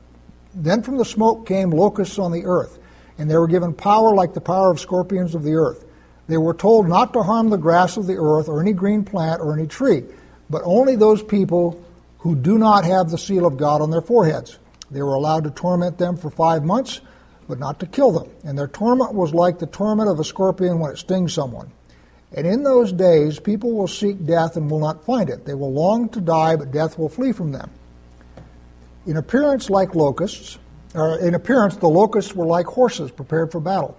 Then 0.53 0.83
from 0.83 0.97
the 0.97 1.05
smoke 1.05 1.47
came 1.47 1.71
locusts 1.71 2.19
on 2.19 2.31
the 2.31 2.45
earth, 2.45 2.79
and 3.17 3.29
they 3.29 3.37
were 3.37 3.47
given 3.47 3.73
power 3.73 4.13
like 4.13 4.33
the 4.33 4.41
power 4.41 4.71
of 4.71 4.79
scorpions 4.79 5.35
of 5.35 5.43
the 5.43 5.55
earth. 5.55 5.85
They 6.27 6.37
were 6.37 6.53
told 6.53 6.87
not 6.87 7.13
to 7.13 7.23
harm 7.23 7.49
the 7.49 7.57
grass 7.57 7.97
of 7.97 8.07
the 8.07 8.17
earth 8.17 8.47
or 8.47 8.61
any 8.61 8.73
green 8.73 9.03
plant 9.03 9.41
or 9.41 9.53
any 9.53 9.67
tree, 9.67 10.03
but 10.49 10.61
only 10.65 10.95
those 10.95 11.21
people 11.23 11.83
who 12.19 12.35
do 12.35 12.57
not 12.57 12.85
have 12.85 13.09
the 13.09 13.17
seal 13.17 13.45
of 13.45 13.57
God 13.57 13.81
on 13.81 13.89
their 13.89 14.01
foreheads. 14.01 14.57
They 14.89 15.01
were 15.01 15.15
allowed 15.15 15.43
to 15.45 15.51
torment 15.51 15.97
them 15.97 16.15
for 16.15 16.29
five 16.29 16.63
months, 16.63 17.01
but 17.47 17.59
not 17.59 17.79
to 17.79 17.87
kill 17.87 18.11
them. 18.11 18.29
And 18.45 18.57
their 18.57 18.67
torment 18.67 19.13
was 19.13 19.33
like 19.33 19.59
the 19.59 19.65
torment 19.65 20.09
of 20.09 20.19
a 20.19 20.23
scorpion 20.23 20.79
when 20.79 20.91
it 20.91 20.97
stings 20.97 21.33
someone. 21.33 21.71
And 22.35 22.47
in 22.47 22.63
those 22.63 22.91
days, 22.91 23.39
people 23.39 23.73
will 23.73 23.87
seek 23.87 24.25
death 24.25 24.57
and 24.57 24.69
will 24.69 24.79
not 24.79 25.05
find 25.05 25.29
it. 25.29 25.45
They 25.45 25.53
will 25.53 25.71
long 25.71 26.09
to 26.09 26.21
die, 26.21 26.55
but 26.55 26.71
death 26.71 26.97
will 26.97 27.09
flee 27.09 27.31
from 27.31 27.51
them. 27.51 27.69
In 29.05 29.17
appearance, 29.17 29.69
like 29.69 29.93
locusts, 29.93 30.57
or 30.95 31.19
in 31.19 31.35
appearance, 31.35 31.75
the 31.75 31.89
locusts 31.89 32.33
were 32.33 32.45
like 32.45 32.65
horses 32.65 33.11
prepared 33.11 33.51
for 33.51 33.59
battle. 33.59 33.97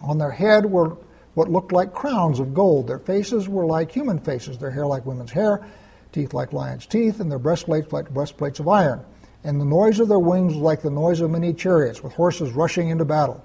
On 0.00 0.16
their 0.16 0.30
head 0.30 0.64
were 0.64 0.96
what 1.34 1.50
looked 1.50 1.72
like 1.72 1.92
crowns 1.92 2.40
of 2.40 2.54
gold. 2.54 2.86
Their 2.86 2.98
faces 2.98 3.48
were 3.48 3.66
like 3.66 3.90
human 3.90 4.18
faces, 4.18 4.58
their 4.58 4.70
hair 4.70 4.86
like 4.86 5.04
women's 5.04 5.30
hair, 5.30 5.66
teeth 6.12 6.32
like 6.32 6.52
lions' 6.52 6.86
teeth, 6.86 7.20
and 7.20 7.30
their 7.30 7.38
breastplates 7.38 7.92
like 7.92 8.10
breastplates 8.10 8.60
of 8.60 8.68
iron. 8.68 9.00
And 9.44 9.60
the 9.60 9.64
noise 9.64 10.00
of 10.00 10.08
their 10.08 10.18
wings 10.18 10.54
was 10.54 10.62
like 10.62 10.82
the 10.82 10.90
noise 10.90 11.20
of 11.20 11.30
many 11.30 11.52
chariots, 11.52 12.02
with 12.02 12.12
horses 12.14 12.52
rushing 12.52 12.88
into 12.88 13.04
battle. 13.04 13.44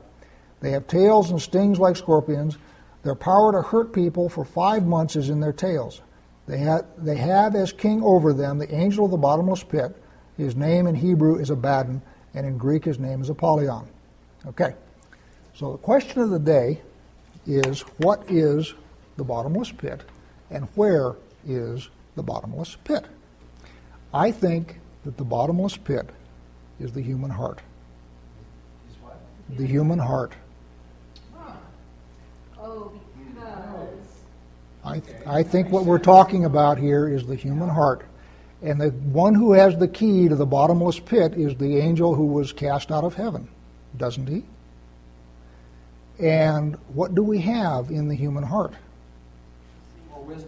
They 0.61 0.71
have 0.71 0.87
tails 0.87 1.31
and 1.31 1.41
stings 1.41 1.79
like 1.79 1.95
scorpions 1.95 2.57
their 3.05 3.15
power 3.15 3.51
to 3.51 3.61
hurt 3.61 3.93
people 3.93 4.27
for 4.27 4.43
five 4.43 4.83
months 4.83 5.15
is 5.15 5.29
in 5.29 5.39
their 5.39 5.53
tails. 5.53 6.01
They 6.47 6.57
have, 6.57 6.85
they 6.97 7.15
have 7.15 7.53
as 7.53 7.71
king 7.71 8.01
over 8.01 8.33
them 8.33 8.57
the 8.57 8.73
angel 8.73 9.05
of 9.05 9.11
the 9.11 9.17
bottomless 9.17 9.63
pit. 9.63 9.95
His 10.37 10.55
name 10.55 10.87
in 10.87 10.95
Hebrew 10.95 11.35
is 11.35 11.51
Abaddon, 11.51 12.01
and 12.33 12.47
in 12.47 12.57
Greek 12.57 12.83
his 12.83 12.97
name 12.97 13.21
is 13.21 13.29
Apollyon. 13.29 13.87
Okay, 14.47 14.73
so 15.53 15.71
the 15.73 15.77
question 15.77 16.19
of 16.21 16.31
the 16.31 16.39
day 16.39 16.81
is 17.45 17.81
what 17.99 18.23
is 18.27 18.73
the 19.17 19.23
bottomless 19.23 19.71
pit, 19.71 20.01
and 20.49 20.67
where 20.73 21.15
is 21.47 21.89
the 22.15 22.23
bottomless 22.23 22.75
pit? 22.85 23.05
I 24.15 24.31
think 24.31 24.79
that 25.03 25.15
the 25.15 25.23
bottomless 25.23 25.77
pit 25.77 26.09
is 26.79 26.91
the 26.91 27.03
human 27.03 27.29
heart. 27.29 27.61
The 29.49 29.67
human 29.67 29.99
heart. 29.99 30.33
Oh, 32.65 32.91
I, 34.83 34.99
th- 34.99 35.17
I 35.27 35.43
think 35.43 35.69
what 35.69 35.85
we're 35.85 35.99
talking 35.99 36.45
about 36.45 36.77
here 36.79 37.07
is 37.07 37.25
the 37.25 37.35
human 37.35 37.69
heart. 37.69 38.05
And 38.63 38.81
the 38.81 38.89
one 38.89 39.35
who 39.35 39.53
has 39.53 39.77
the 39.77 39.87
key 39.87 40.27
to 40.27 40.35
the 40.35 40.45
bottomless 40.45 40.99
pit 40.99 41.33
is 41.33 41.55
the 41.57 41.77
angel 41.77 42.15
who 42.15 42.25
was 42.25 42.51
cast 42.51 42.91
out 42.91 43.03
of 43.03 43.13
heaven, 43.13 43.47
doesn't 43.97 44.27
he? 44.27 44.43
And 46.19 46.75
what 46.93 47.13
do 47.13 47.21
we 47.21 47.39
have 47.39 47.91
in 47.91 48.07
the 48.07 48.15
human 48.15 48.43
heart? 48.43 48.73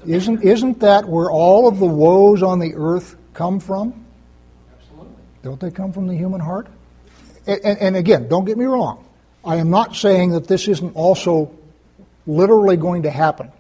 Isn't, 0.08 0.42
isn't 0.42 0.80
that 0.80 1.08
where 1.08 1.30
all 1.30 1.68
of 1.68 1.78
the 1.78 1.86
woes 1.86 2.42
on 2.42 2.60
the 2.60 2.74
earth 2.76 3.16
come 3.34 3.60
from? 3.60 4.06
Absolutely. 4.80 5.14
Don't 5.44 5.60
they 5.60 5.70
come 5.70 5.94
from 5.94 6.08
the 6.08 6.16
human 6.16 6.40
heart? 6.40 6.68
And, 7.46 7.60
and, 7.64 7.80
and 7.80 7.96
again, 7.96 8.28
don't 8.28 8.46
get 8.46 8.58
me 8.58 8.66
wrong. 8.66 9.06
I 9.46 9.58
am 9.58 9.70
not 9.70 9.96
saying 9.96 10.32
that 10.32 10.48
this 10.48 10.68
isn't 10.68 10.96
also 10.96 11.52
literally 12.28 12.78
going 12.78 13.04
to 13.04 13.12
happen. 13.12 13.52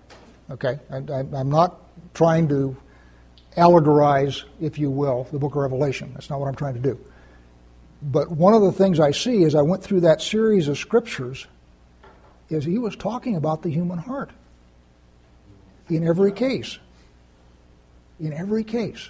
Okay? 0.52 0.80
I, 0.92 0.98
I'm 0.98 1.50
not 1.50 1.80
trying 2.14 2.48
to 2.50 2.78
allegorize, 3.58 4.44
if 4.62 4.78
you 4.78 4.92
will, 4.92 5.28
the 5.32 5.40
book 5.40 5.54
of 5.54 5.62
Revelation. 5.62 6.12
That's 6.14 6.30
not 6.30 6.40
what 6.40 6.48
I'm 6.48 6.56
trying 6.56 6.76
to 6.76 6.80
do. 6.80 7.00
But 8.02 8.30
one 8.30 8.54
of 8.54 8.62
the 8.62 8.72
things 8.72 9.00
I 9.00 9.12
see 9.12 9.44
as 9.44 9.56
I 9.56 9.64
went 9.64 9.84
through 9.84 10.02
that 10.02 10.22
series 10.22 10.68
of 10.68 10.78
scriptures 10.78 11.48
is 12.50 12.64
he 12.64 12.78
was 12.78 12.96
talking 12.96 13.36
about 13.36 13.64
the 13.64 13.70
human 13.70 13.98
heart 13.98 14.30
in 15.90 16.08
every 16.08 16.32
case. 16.32 16.78
In 18.20 18.34
every 18.34 18.64
case. 18.64 19.10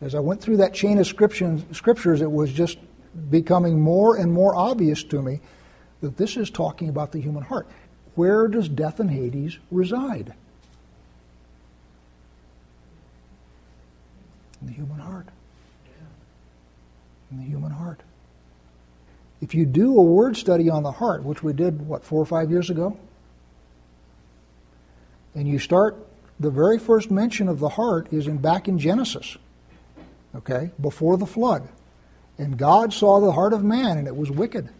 As 0.00 0.14
I 0.14 0.20
went 0.20 0.40
through 0.40 0.58
that 0.58 0.74
chain 0.74 0.98
of 0.98 1.06
scriptures, 1.06 2.20
it 2.20 2.30
was 2.30 2.52
just 2.52 2.78
becoming 3.30 3.80
more 3.80 4.16
and 4.16 4.32
more 4.32 4.54
obvious 4.54 5.02
to 5.04 5.22
me 5.22 5.40
that 6.00 6.16
this 6.16 6.36
is 6.36 6.50
talking 6.50 6.88
about 6.88 7.12
the 7.12 7.20
human 7.20 7.42
heart. 7.42 7.66
Where 8.16 8.48
does 8.48 8.68
death 8.68 8.98
and 8.98 9.10
Hades 9.10 9.58
reside? 9.70 10.32
In 14.60 14.66
the 14.66 14.72
human 14.72 14.98
heart. 14.98 15.28
In 17.30 17.38
the 17.38 17.44
human 17.44 17.70
heart. 17.70 18.00
If 19.42 19.54
you 19.54 19.66
do 19.66 19.98
a 19.98 20.02
word 20.02 20.36
study 20.36 20.70
on 20.70 20.82
the 20.82 20.92
heart, 20.92 21.22
which 21.24 21.42
we 21.42 21.52
did, 21.52 21.86
what, 21.86 22.04
four 22.04 22.22
or 22.22 22.26
five 22.26 22.50
years 22.50 22.70
ago? 22.70 22.96
And 25.34 25.46
you 25.46 25.58
start, 25.58 25.96
the 26.40 26.50
very 26.50 26.78
first 26.78 27.10
mention 27.10 27.48
of 27.48 27.60
the 27.60 27.68
heart 27.68 28.10
is 28.12 28.26
in 28.26 28.38
back 28.38 28.66
in 28.66 28.78
Genesis, 28.78 29.36
okay, 30.34 30.70
before 30.80 31.18
the 31.18 31.26
flood. 31.26 31.68
And 32.38 32.56
God 32.56 32.94
saw 32.94 33.20
the 33.20 33.32
heart 33.32 33.52
of 33.52 33.62
man, 33.62 33.98
and 33.98 34.08
it 34.08 34.16
was 34.16 34.30
wicked. 34.30 34.70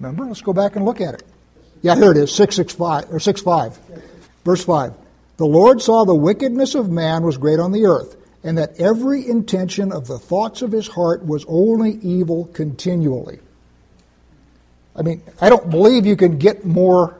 Remember? 0.00 0.24
Let's 0.24 0.40
go 0.40 0.54
back 0.54 0.76
and 0.76 0.86
look 0.86 1.02
at 1.02 1.12
it. 1.12 1.24
Yeah, 1.82 1.94
here 1.94 2.10
it 2.10 2.16
is, 2.16 2.34
665 2.34 3.12
or 3.12 3.20
65. 3.20 3.78
Verse 4.44 4.64
5. 4.64 4.94
The 5.36 5.46
Lord 5.46 5.80
saw 5.80 6.04
the 6.04 6.14
wickedness 6.14 6.74
of 6.74 6.90
man 6.90 7.22
was 7.22 7.36
great 7.36 7.60
on 7.60 7.70
the 7.70 7.86
earth, 7.86 8.16
and 8.42 8.58
that 8.58 8.80
every 8.80 9.28
intention 9.28 9.92
of 9.92 10.06
the 10.06 10.18
thoughts 10.18 10.62
of 10.62 10.72
his 10.72 10.88
heart 10.88 11.24
was 11.24 11.44
only 11.48 11.92
evil 12.02 12.46
continually. 12.52 13.38
I 14.96 15.02
mean, 15.02 15.22
I 15.40 15.48
don't 15.48 15.70
believe 15.70 16.06
you 16.06 16.16
can 16.16 16.38
get 16.38 16.64
more 16.64 17.16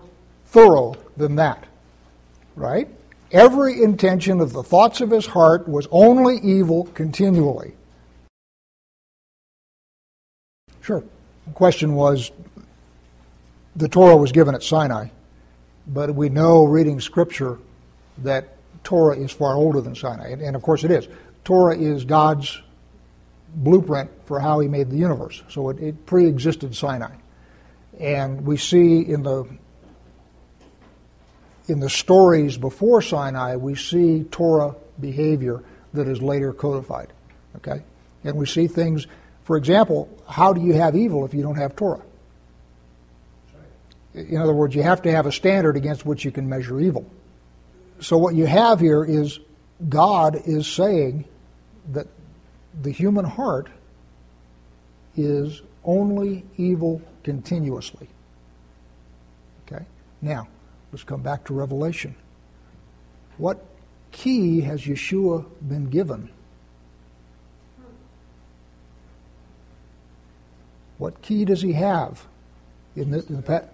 thorough 0.46 0.96
than 1.16 1.36
that. 1.36 1.64
Right? 2.56 2.88
Every 3.30 3.82
intention 3.82 4.40
of 4.40 4.52
the 4.52 4.64
thoughts 4.64 5.00
of 5.00 5.10
his 5.10 5.26
heart 5.26 5.68
was 5.68 5.86
only 5.92 6.38
evil 6.38 6.86
continually. 6.94 7.74
Sure. 10.80 11.04
The 11.46 11.52
question 11.52 11.94
was 11.94 12.32
the 13.78 13.88
Torah 13.88 14.16
was 14.16 14.32
given 14.32 14.54
at 14.54 14.62
Sinai, 14.62 15.08
but 15.86 16.14
we 16.14 16.28
know 16.28 16.64
reading 16.64 17.00
Scripture 17.00 17.58
that 18.18 18.56
Torah 18.82 19.16
is 19.16 19.30
far 19.30 19.54
older 19.54 19.80
than 19.80 19.94
Sinai, 19.94 20.30
and, 20.30 20.42
and 20.42 20.56
of 20.56 20.62
course 20.62 20.82
it 20.82 20.90
is. 20.90 21.06
Torah 21.44 21.76
is 21.76 22.04
God's 22.04 22.60
blueprint 23.54 24.10
for 24.26 24.40
how 24.40 24.58
He 24.58 24.68
made 24.68 24.90
the 24.90 24.96
universe, 24.96 25.42
so 25.48 25.70
it, 25.70 25.78
it 25.78 26.06
pre-existed 26.06 26.74
Sinai, 26.74 27.14
and 28.00 28.44
we 28.44 28.56
see 28.56 29.00
in 29.00 29.22
the 29.22 29.48
in 31.68 31.80
the 31.80 31.90
stories 31.90 32.56
before 32.56 33.02
Sinai, 33.02 33.56
we 33.56 33.74
see 33.74 34.24
Torah 34.24 34.74
behavior 35.00 35.62
that 35.92 36.08
is 36.08 36.20
later 36.20 36.52
codified. 36.52 37.12
Okay, 37.56 37.82
and 38.24 38.36
we 38.36 38.46
see 38.46 38.66
things. 38.66 39.06
For 39.44 39.56
example, 39.56 40.08
how 40.28 40.52
do 40.52 40.60
you 40.60 40.74
have 40.74 40.96
evil 40.96 41.24
if 41.24 41.32
you 41.32 41.42
don't 41.42 41.56
have 41.56 41.76
Torah? 41.76 42.02
In 44.14 44.36
other 44.36 44.54
words, 44.54 44.74
you 44.74 44.82
have 44.82 45.02
to 45.02 45.12
have 45.12 45.26
a 45.26 45.32
standard 45.32 45.76
against 45.76 46.06
which 46.06 46.24
you 46.24 46.30
can 46.30 46.48
measure 46.48 46.80
evil. 46.80 47.08
So, 48.00 48.16
what 48.16 48.34
you 48.34 48.46
have 48.46 48.80
here 48.80 49.04
is 49.04 49.40
God 49.88 50.40
is 50.46 50.66
saying 50.66 51.24
that 51.92 52.06
the 52.82 52.90
human 52.90 53.24
heart 53.24 53.68
is 55.16 55.62
only 55.84 56.44
evil 56.56 57.02
continuously. 57.22 58.08
Okay? 59.66 59.84
Now, 60.22 60.48
let's 60.92 61.04
come 61.04 61.22
back 61.22 61.44
to 61.46 61.54
Revelation. 61.54 62.14
What 63.36 63.64
key 64.12 64.60
has 64.62 64.82
Yeshua 64.82 65.44
been 65.66 65.90
given? 65.90 66.30
What 70.98 71.22
key 71.22 71.44
does 71.44 71.62
he 71.62 71.72
have? 71.72 72.26
In 72.96 73.12
the, 73.12 73.24
in 73.26 73.36
the, 73.36 73.68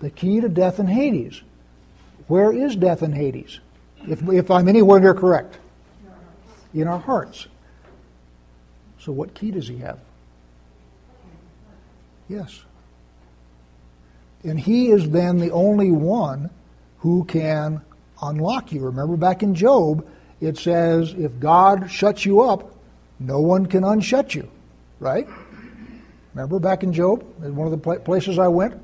the 0.00 0.10
key 0.10 0.40
to 0.40 0.48
death 0.48 0.78
in 0.78 0.86
Hades. 0.86 1.42
Where 2.26 2.52
is 2.52 2.76
death 2.76 3.02
in 3.02 3.12
Hades? 3.12 3.60
If, 4.06 4.26
if 4.28 4.50
I'm 4.50 4.68
anywhere 4.68 5.00
near 5.00 5.14
correct. 5.14 5.58
In 6.74 6.86
our 6.86 6.98
hearts. 6.98 7.48
So, 9.00 9.12
what 9.12 9.34
key 9.34 9.50
does 9.50 9.66
he 9.66 9.78
have? 9.78 9.98
Yes. 12.28 12.62
And 14.44 14.60
he 14.60 14.90
is 14.90 15.08
then 15.10 15.38
the 15.38 15.50
only 15.50 15.90
one 15.90 16.50
who 16.98 17.24
can 17.24 17.80
unlock 18.22 18.72
you. 18.72 18.80
Remember 18.82 19.16
back 19.16 19.42
in 19.42 19.54
Job, 19.54 20.06
it 20.40 20.58
says, 20.58 21.14
if 21.14 21.40
God 21.40 21.90
shuts 21.90 22.24
you 22.24 22.42
up, 22.42 22.74
no 23.18 23.40
one 23.40 23.66
can 23.66 23.82
unshut 23.82 24.34
you. 24.34 24.48
Right? 25.00 25.26
Remember 26.34 26.58
back 26.58 26.82
in 26.82 26.92
Job, 26.92 27.24
one 27.40 27.72
of 27.72 27.82
the 27.82 27.98
places 28.00 28.38
I 28.38 28.48
went? 28.48 28.80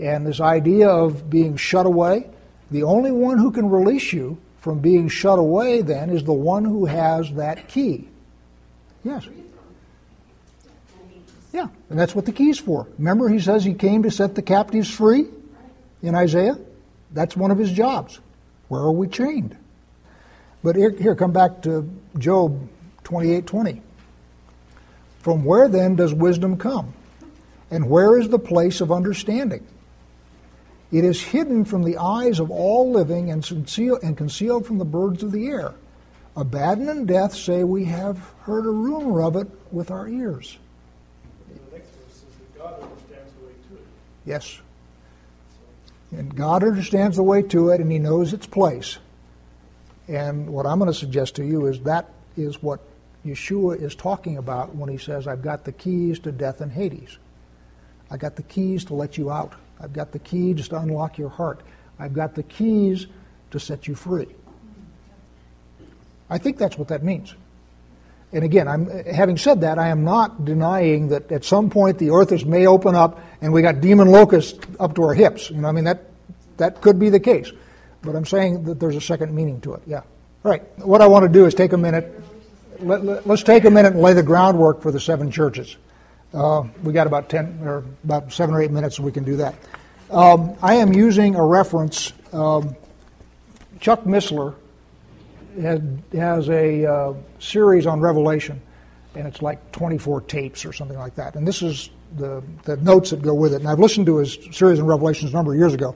And 0.00 0.26
this 0.26 0.40
idea 0.40 0.88
of 0.88 1.28
being 1.28 1.56
shut 1.56 1.86
away, 1.86 2.28
the 2.70 2.84
only 2.84 3.10
one 3.10 3.38
who 3.38 3.50
can 3.50 3.68
release 3.68 4.12
you 4.12 4.38
from 4.60 4.80
being 4.80 5.08
shut 5.08 5.38
away 5.38 5.82
then 5.82 6.10
is 6.10 6.24
the 6.24 6.32
one 6.32 6.64
who 6.64 6.86
has 6.86 7.32
that 7.32 7.68
key. 7.68 8.08
Yes. 9.04 9.26
Yeah, 11.52 11.68
and 11.88 11.98
that's 11.98 12.14
what 12.14 12.26
the 12.26 12.32
key's 12.32 12.58
for. 12.58 12.86
Remember, 12.98 13.28
he 13.28 13.40
says 13.40 13.64
he 13.64 13.74
came 13.74 14.02
to 14.02 14.10
set 14.10 14.34
the 14.34 14.42
captives 14.42 14.90
free 14.90 15.26
in 16.02 16.14
Isaiah? 16.14 16.58
That's 17.12 17.36
one 17.36 17.50
of 17.50 17.58
his 17.58 17.72
jobs. 17.72 18.20
Where 18.68 18.82
are 18.82 18.92
we 18.92 19.08
chained? 19.08 19.56
But 20.62 20.76
here, 20.76 20.90
here 20.90 21.14
come 21.14 21.32
back 21.32 21.62
to 21.62 21.88
Job 22.18 22.68
28:20. 23.04 23.80
From 25.20 25.44
where 25.44 25.68
then 25.68 25.96
does 25.96 26.12
wisdom 26.12 26.56
come? 26.56 26.92
And 27.70 27.88
where 27.88 28.18
is 28.18 28.28
the 28.28 28.38
place 28.38 28.80
of 28.80 28.92
understanding? 28.92 29.66
It 30.90 31.04
is 31.04 31.22
hidden 31.22 31.64
from 31.64 31.84
the 31.84 31.98
eyes 31.98 32.40
of 32.40 32.50
all 32.50 32.90
living 32.90 33.30
and, 33.30 33.44
concealed, 33.44 34.00
and 34.02 34.16
concealed 34.16 34.66
from 34.66 34.78
the 34.78 34.84
birds 34.84 35.22
of 35.22 35.32
the 35.32 35.46
air. 35.46 35.74
Abaddon 36.36 36.88
and 36.88 37.06
death 37.06 37.34
say 37.34 37.64
we 37.64 37.84
have 37.86 38.18
heard 38.42 38.64
a 38.64 38.70
rumor 38.70 39.22
of 39.22 39.36
it 39.36 39.48
with 39.72 39.90
our 39.90 40.08
ears. 40.08 40.56
Yes. 44.24 44.60
And 46.12 46.34
God 46.34 46.62
understands 46.62 47.16
the 47.16 47.22
way 47.22 47.42
to 47.42 47.70
it 47.70 47.80
and 47.80 47.90
He 47.90 47.98
knows 47.98 48.32
its 48.32 48.46
place. 48.46 48.98
And 50.06 50.50
what 50.50 50.64
I'm 50.64 50.78
going 50.78 50.90
to 50.90 50.98
suggest 50.98 51.36
to 51.36 51.44
you 51.44 51.66
is 51.66 51.80
that 51.80 52.10
is 52.36 52.62
what 52.62 52.80
Yeshua 53.26 53.80
is 53.82 53.94
talking 53.94 54.36
about 54.36 54.74
when 54.74 54.88
He 54.90 54.98
says, 54.98 55.26
I've 55.26 55.42
got 55.42 55.64
the 55.64 55.72
keys 55.72 56.18
to 56.20 56.32
death 56.32 56.60
and 56.60 56.72
Hades. 56.72 57.18
I 58.10 58.16
got 58.16 58.36
the 58.36 58.42
keys 58.42 58.84
to 58.86 58.94
let 58.94 59.18
you 59.18 59.30
out. 59.30 59.54
I've 59.80 59.92
got 59.92 60.12
the 60.12 60.18
keys 60.18 60.68
to 60.68 60.78
unlock 60.78 61.18
your 61.18 61.28
heart. 61.28 61.60
I've 61.98 62.14
got 62.14 62.34
the 62.34 62.42
keys 62.42 63.06
to 63.50 63.60
set 63.60 63.88
you 63.88 63.94
free. 63.94 64.28
I 66.30 66.38
think 66.38 66.58
that's 66.58 66.76
what 66.76 66.88
that 66.88 67.02
means. 67.02 67.34
And 68.32 68.44
again, 68.44 68.68
I'm, 68.68 68.86
having 69.06 69.38
said 69.38 69.62
that, 69.62 69.78
I 69.78 69.88
am 69.88 70.04
not 70.04 70.44
denying 70.44 71.08
that 71.08 71.32
at 71.32 71.44
some 71.44 71.70
point 71.70 71.98
the 71.98 72.10
earth 72.10 72.30
is, 72.30 72.44
may 72.44 72.66
open 72.66 72.94
up 72.94 73.20
and 73.40 73.52
we 73.52 73.62
got 73.62 73.80
demon 73.80 74.08
locusts 74.08 74.58
up 74.78 74.94
to 74.96 75.04
our 75.04 75.14
hips. 75.14 75.50
You 75.50 75.56
know, 75.58 75.68
I 75.68 75.72
mean 75.72 75.84
that 75.84 76.04
that 76.58 76.82
could 76.82 76.98
be 76.98 77.08
the 77.08 77.20
case, 77.20 77.50
but 78.02 78.14
I'm 78.14 78.26
saying 78.26 78.64
that 78.64 78.78
there's 78.78 78.96
a 78.96 79.00
second 79.00 79.34
meaning 79.34 79.60
to 79.62 79.74
it. 79.74 79.82
Yeah. 79.86 80.02
All 80.44 80.50
right. 80.50 80.62
What 80.78 81.00
I 81.00 81.06
want 81.06 81.24
to 81.24 81.28
do 81.28 81.46
is 81.46 81.54
take 81.54 81.72
a 81.72 81.78
minute. 81.78 82.22
Let, 82.80 83.00
us 83.00 83.26
let, 83.26 83.38
take 83.46 83.64
a 83.64 83.70
minute 83.70 83.94
and 83.94 84.02
lay 84.02 84.12
the 84.12 84.22
groundwork 84.22 84.82
for 84.82 84.92
the 84.92 85.00
seven 85.00 85.30
churches. 85.30 85.76
Uh, 86.34 86.64
we 86.82 86.92
got 86.92 87.06
about 87.06 87.28
ten 87.28 87.58
or 87.62 87.84
about 88.04 88.32
seven 88.32 88.54
or 88.54 88.62
eight 88.62 88.70
minutes, 88.70 88.96
so 88.96 89.02
we 89.02 89.12
can 89.12 89.24
do 89.24 89.36
that. 89.36 89.54
Um, 90.10 90.56
I 90.62 90.74
am 90.74 90.92
using 90.92 91.34
a 91.36 91.44
reference. 91.44 92.12
Um, 92.32 92.74
Chuck 93.80 94.04
Missler 94.04 94.54
had, 95.60 96.02
has 96.12 96.48
a 96.48 96.86
uh, 96.86 97.14
series 97.38 97.86
on 97.86 98.00
Revelation, 98.00 98.60
and 99.14 99.26
it's 99.26 99.42
like 99.42 99.70
24 99.72 100.22
tapes 100.22 100.64
or 100.64 100.72
something 100.72 100.98
like 100.98 101.14
that. 101.16 101.36
And 101.36 101.46
this 101.46 101.62
is 101.62 101.90
the, 102.16 102.42
the 102.64 102.76
notes 102.78 103.10
that 103.10 103.22
go 103.22 103.34
with 103.34 103.52
it. 103.52 103.56
And 103.56 103.68
I've 103.68 103.78
listened 103.78 104.06
to 104.06 104.16
his 104.16 104.38
series 104.50 104.80
on 104.80 104.86
Revelations 104.86 105.32
a 105.32 105.34
number 105.34 105.52
of 105.52 105.58
years 105.58 105.74
ago. 105.74 105.94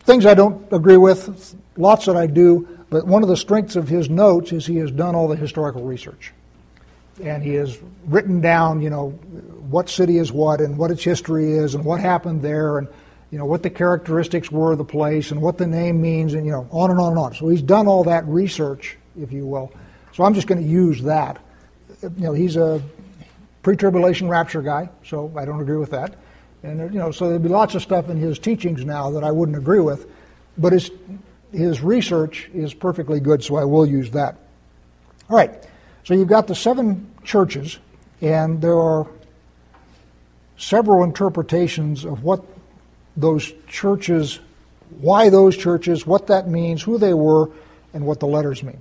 things 0.00 0.26
I 0.26 0.34
don't 0.34 0.70
agree 0.72 0.96
with, 0.96 1.54
lots 1.76 2.06
that 2.06 2.16
I 2.16 2.26
do, 2.26 2.68
but 2.90 3.06
one 3.06 3.22
of 3.22 3.28
the 3.28 3.36
strengths 3.36 3.76
of 3.76 3.88
his 3.88 4.10
notes 4.10 4.52
is 4.52 4.66
he 4.66 4.76
has 4.76 4.90
done 4.90 5.14
all 5.14 5.28
the 5.28 5.36
historical 5.36 5.84
research. 5.84 6.32
And 7.22 7.42
he 7.42 7.54
has 7.54 7.78
written 8.06 8.40
down, 8.40 8.82
you 8.82 8.90
know, 8.90 9.10
what 9.70 9.88
city 9.88 10.18
is 10.18 10.32
what 10.32 10.60
and 10.60 10.76
what 10.76 10.90
its 10.90 11.02
history 11.02 11.52
is 11.52 11.74
and 11.74 11.84
what 11.84 12.00
happened 12.00 12.42
there 12.42 12.78
and, 12.78 12.88
you 13.30 13.38
know, 13.38 13.46
what 13.46 13.62
the 13.62 13.70
characteristics 13.70 14.50
were 14.50 14.72
of 14.72 14.78
the 14.78 14.84
place 14.84 15.30
and 15.30 15.40
what 15.40 15.56
the 15.56 15.66
name 15.66 16.02
means 16.02 16.34
and, 16.34 16.44
you 16.44 16.52
know, 16.52 16.68
on 16.70 16.90
and 16.90 17.00
on 17.00 17.10
and 17.10 17.18
on. 17.18 17.34
So 17.34 17.48
he's 17.48 17.62
done 17.62 17.86
all 17.86 18.04
that 18.04 18.26
research, 18.26 18.98
if 19.18 19.32
you 19.32 19.46
will. 19.46 19.72
So 20.12 20.24
I'm 20.24 20.34
just 20.34 20.46
going 20.46 20.60
to 20.60 20.68
use 20.68 21.02
that. 21.02 21.38
You 22.02 22.10
know, 22.18 22.32
he's 22.32 22.56
a 22.56 22.82
pre-tribulation 23.62 24.28
rapture 24.28 24.60
guy, 24.60 24.90
so 25.04 25.32
I 25.36 25.44
don't 25.44 25.60
agree 25.60 25.76
with 25.76 25.90
that. 25.90 26.16
And 26.62 26.92
you 26.92 26.98
know, 26.98 27.10
so 27.10 27.28
there'd 27.28 27.42
be 27.42 27.48
lots 27.48 27.74
of 27.74 27.82
stuff 27.82 28.08
in 28.08 28.16
his 28.16 28.38
teachings 28.38 28.84
now 28.84 29.10
that 29.10 29.24
I 29.24 29.30
wouldn't 29.30 29.56
agree 29.56 29.80
with, 29.80 30.06
but 30.58 30.72
his 30.72 30.90
his 31.52 31.82
research 31.82 32.50
is 32.54 32.72
perfectly 32.72 33.20
good, 33.20 33.44
so 33.44 33.56
I 33.56 33.64
will 33.64 33.86
use 33.86 34.10
that. 34.12 34.36
All 35.28 35.36
right, 35.36 35.52
so 36.04 36.14
you've 36.14 36.28
got 36.28 36.46
the 36.46 36.54
seven 36.54 37.10
churches, 37.24 37.78
and 38.20 38.60
there 38.60 38.78
are 38.78 39.06
several 40.56 41.04
interpretations 41.04 42.04
of 42.04 42.22
what 42.22 42.42
those 43.16 43.52
churches, 43.68 44.40
why 45.00 45.28
those 45.28 45.56
churches, 45.56 46.06
what 46.06 46.26
that 46.28 46.48
means, 46.48 46.82
who 46.82 46.98
they 46.98 47.14
were, 47.14 47.50
and 47.94 48.04
what 48.04 48.20
the 48.20 48.26
letters 48.26 48.62
mean. 48.62 48.80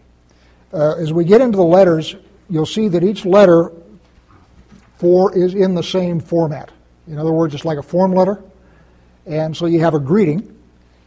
Uh, 0.74 0.96
as 0.96 1.12
we 1.12 1.26
get 1.26 1.42
into 1.42 1.58
the 1.58 1.64
letters, 1.64 2.16
you'll 2.50 2.66
see 2.66 2.88
that 2.88 3.04
each 3.04 3.26
letter 3.26 3.72
four 4.98 5.36
is 5.38 5.54
in 5.54 5.76
the 5.76 5.84
same 5.84 6.20
format. 6.20 6.72
In 7.08 7.18
other 7.18 7.32
words, 7.32 7.54
it's 7.54 7.66
like 7.66 7.78
a 7.78 7.84
form 7.84 8.14
letter. 8.14 8.42
And 9.26 9.56
so 9.56 9.66
you 9.66 9.80
have 9.82 9.94
a 9.94 10.00
greeting 10.00 10.58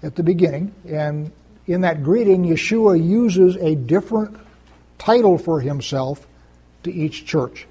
at 0.03 0.17
the 0.17 0.23
beginning, 0.23 0.75
and 0.87 1.33
in 1.67 1.81
that 1.81 2.03
greeting, 2.03 2.45
Yeshua 2.45 3.03
uses 3.03 3.57
a 3.57 3.75
different 3.75 4.37
title 4.99 5.39
for 5.39 5.61
himself 5.61 6.27
to 6.83 6.93
each 6.93 7.27
church. 7.27 7.67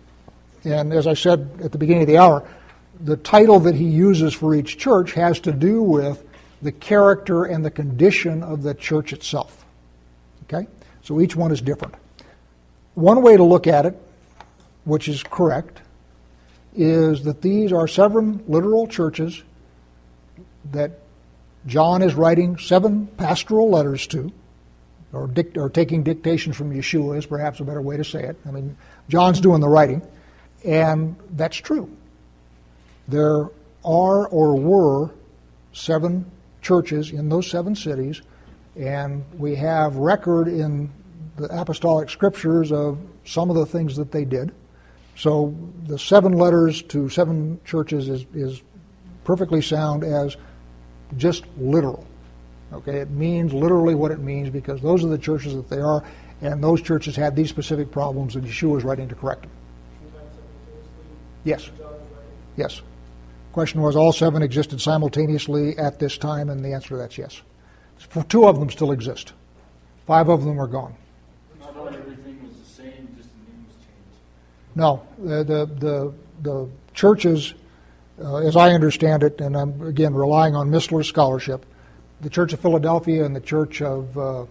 And 0.63 0.93
as 0.93 1.07
I 1.07 1.13
said 1.13 1.59
at 1.63 1.71
the 1.71 1.77
beginning 1.77 2.03
of 2.03 2.07
the 2.07 2.17
hour, 2.17 2.47
the 2.99 3.17
title 3.17 3.59
that 3.61 3.75
he 3.75 3.85
uses 3.85 4.33
for 4.33 4.55
each 4.55 4.77
church 4.77 5.13
has 5.13 5.39
to 5.41 5.51
do 5.51 5.81
with 5.81 6.23
the 6.61 6.71
character 6.71 7.43
and 7.43 7.63
the 7.65 7.71
condition 7.71 8.43
of 8.43 8.63
the 8.63 8.73
church 8.73 9.11
itself. 9.13 9.65
Okay? 10.43 10.67
So 11.01 11.19
each 11.19 11.35
one 11.35 11.51
is 11.51 11.61
different. 11.61 11.95
One 12.95 13.21
way 13.21 13.35
to 13.35 13.43
look 13.43 13.67
at 13.67 13.85
it, 13.85 13.99
which 14.85 15.09
is 15.09 15.23
correct, 15.23 15.81
is 16.75 17.23
that 17.23 17.41
these 17.41 17.73
are 17.73 17.87
seven 17.87 18.43
literal 18.47 18.87
churches 18.87 19.41
that 20.71 20.99
John 21.65 22.01
is 22.01 22.13
writing 22.13 22.57
seven 22.57 23.07
pastoral 23.07 23.69
letters 23.69 24.07
to, 24.07 24.31
or, 25.13 25.27
dict- 25.27 25.57
or 25.57 25.69
taking 25.69 26.03
dictation 26.03 26.51
from 26.51 26.73
Yeshua 26.73 27.17
is 27.17 27.25
perhaps 27.25 27.59
a 27.59 27.63
better 27.63 27.81
way 27.81 27.95
to 27.97 28.03
say 28.03 28.23
it. 28.23 28.35
I 28.45 28.51
mean, 28.51 28.75
John's 29.07 29.39
doing 29.39 29.61
the 29.61 29.69
writing, 29.69 30.01
and 30.65 31.15
that's 31.31 31.57
true. 31.57 31.95
There 33.07 33.49
are 33.85 34.27
or 34.27 34.55
were 34.55 35.11
seven 35.71 36.29
churches 36.61 37.11
in 37.11 37.29
those 37.29 37.49
seven 37.49 37.75
cities, 37.75 38.21
and 38.75 39.23
we 39.37 39.55
have 39.55 39.95
record 39.97 40.47
in 40.47 40.89
the 41.37 41.45
apostolic 41.45 42.09
scriptures 42.09 42.71
of 42.71 42.97
some 43.25 43.49
of 43.49 43.55
the 43.55 43.65
things 43.65 43.95
that 43.97 44.11
they 44.11 44.25
did. 44.25 44.51
So 45.15 45.55
the 45.85 45.99
seven 45.99 46.33
letters 46.33 46.81
to 46.83 47.09
seven 47.09 47.59
churches 47.65 48.09
is, 48.09 48.25
is 48.33 48.61
perfectly 49.23 49.61
sound 49.61 50.03
as 50.03 50.37
just 51.17 51.45
literal. 51.57 52.05
Okay, 52.73 52.97
it 52.97 53.11
means 53.11 53.53
literally 53.53 53.93
what 53.93 54.11
it 54.11 54.19
means 54.19 54.49
because 54.49 54.81
those 54.81 55.03
are 55.03 55.07
the 55.07 55.17
churches 55.17 55.53
that 55.55 55.69
they 55.69 55.79
are, 55.79 56.03
and 56.41 56.63
those 56.63 56.81
churches 56.81 57.15
had 57.15 57.35
these 57.35 57.49
specific 57.49 57.91
problems, 57.91 58.35
and 58.35 58.45
Yeshua 58.45 58.77
is 58.77 58.83
writing 58.83 59.07
to 59.09 59.15
correct 59.15 59.43
them. 59.43 59.51
Yes. 61.43 61.69
Yes. 62.57 62.81
Question 63.51 63.81
was 63.81 63.95
all 63.95 64.11
seven 64.11 64.41
existed 64.41 64.81
simultaneously 64.81 65.77
at 65.77 65.99
this 65.99 66.17
time, 66.17 66.49
and 66.49 66.65
the 66.65 66.73
answer 66.73 66.89
to 66.89 66.97
that's 66.97 67.17
yes. 67.17 67.41
Two 68.27 68.47
of 68.47 68.59
them 68.59 68.69
still 68.69 68.91
exist. 68.91 69.33
Five 70.07 70.29
of 70.29 70.43
them 70.43 70.59
are 70.59 70.67
gone. 70.67 70.95
No, 74.75 75.03
the 75.19 75.43
the 75.43 75.65
the, 75.65 76.13
the 76.41 76.69
churches, 76.95 77.53
uh, 78.19 78.37
as 78.37 78.55
I 78.55 78.71
understand 78.71 79.21
it, 79.21 79.39
and 79.39 79.55
I'm 79.55 79.79
again 79.83 80.15
relying 80.15 80.55
on 80.55 80.71
Missler's 80.71 81.07
scholarship, 81.07 81.65
the 82.23 82.29
Church 82.29 82.53
of 82.53 82.59
Philadelphia 82.59 83.25
and 83.25 83.35
the 83.35 83.41
Church 83.41 83.81
of 83.81 84.17
uh, 84.17 84.45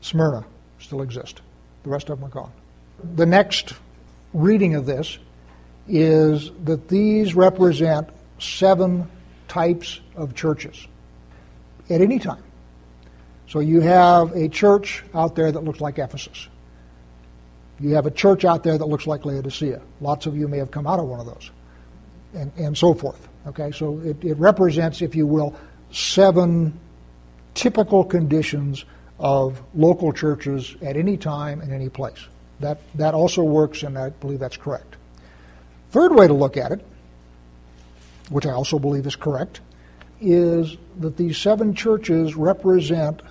Smyrna 0.00 0.44
still 0.78 1.02
exist. 1.02 1.40
The 1.82 1.90
rest 1.90 2.10
of 2.10 2.20
them 2.20 2.28
are 2.28 2.32
gone. 2.32 2.52
The 3.14 3.26
next 3.26 3.74
reading 4.34 4.74
of 4.74 4.86
this 4.86 5.18
is 5.88 6.50
that 6.64 6.88
these 6.88 7.34
represent 7.34 8.08
seven 8.38 9.10
types 9.48 10.00
of 10.14 10.34
churches 10.34 10.86
at 11.88 12.00
any 12.00 12.18
time. 12.18 12.42
So 13.48 13.60
you 13.60 13.80
have 13.80 14.32
a 14.36 14.48
church 14.48 15.02
out 15.14 15.34
there 15.34 15.50
that 15.50 15.64
looks 15.64 15.80
like 15.80 15.98
Ephesus. 15.98 16.48
You 17.80 17.94
have 17.94 18.04
a 18.06 18.10
church 18.10 18.44
out 18.44 18.62
there 18.62 18.76
that 18.76 18.84
looks 18.84 19.06
like 19.06 19.24
Laodicea. 19.24 19.80
Lots 20.00 20.26
of 20.26 20.36
you 20.36 20.48
may 20.48 20.58
have 20.58 20.70
come 20.70 20.86
out 20.86 20.98
of 20.98 21.06
one 21.06 21.20
of 21.20 21.26
those, 21.26 21.50
and, 22.34 22.52
and 22.58 22.76
so 22.76 22.92
forth. 22.92 23.26
Okay, 23.46 23.70
so 23.70 23.98
it, 24.00 24.22
it 24.22 24.36
represents, 24.36 25.00
if 25.00 25.14
you 25.14 25.26
will, 25.26 25.56
seven 25.90 26.78
typical 27.54 28.04
conditions 28.04 28.84
of 29.18 29.60
local 29.74 30.12
churches 30.12 30.76
at 30.82 30.96
any 30.96 31.16
time 31.16 31.60
and 31.60 31.72
any 31.72 31.88
place. 31.88 32.26
That, 32.60 32.80
that 32.94 33.14
also 33.14 33.42
works, 33.42 33.82
and 33.82 33.98
I 33.98 34.10
believe 34.10 34.38
that's 34.38 34.56
correct. 34.56 34.96
Third 35.90 36.14
way 36.14 36.26
to 36.26 36.34
look 36.34 36.56
at 36.56 36.72
it, 36.72 36.84
which 38.30 38.46
I 38.46 38.50
also 38.50 38.78
believe 38.78 39.06
is 39.06 39.16
correct, 39.16 39.60
is 40.20 40.76
that 40.98 41.16
these 41.16 41.38
seven 41.38 41.74
churches 41.74 42.34
represent 42.34 43.22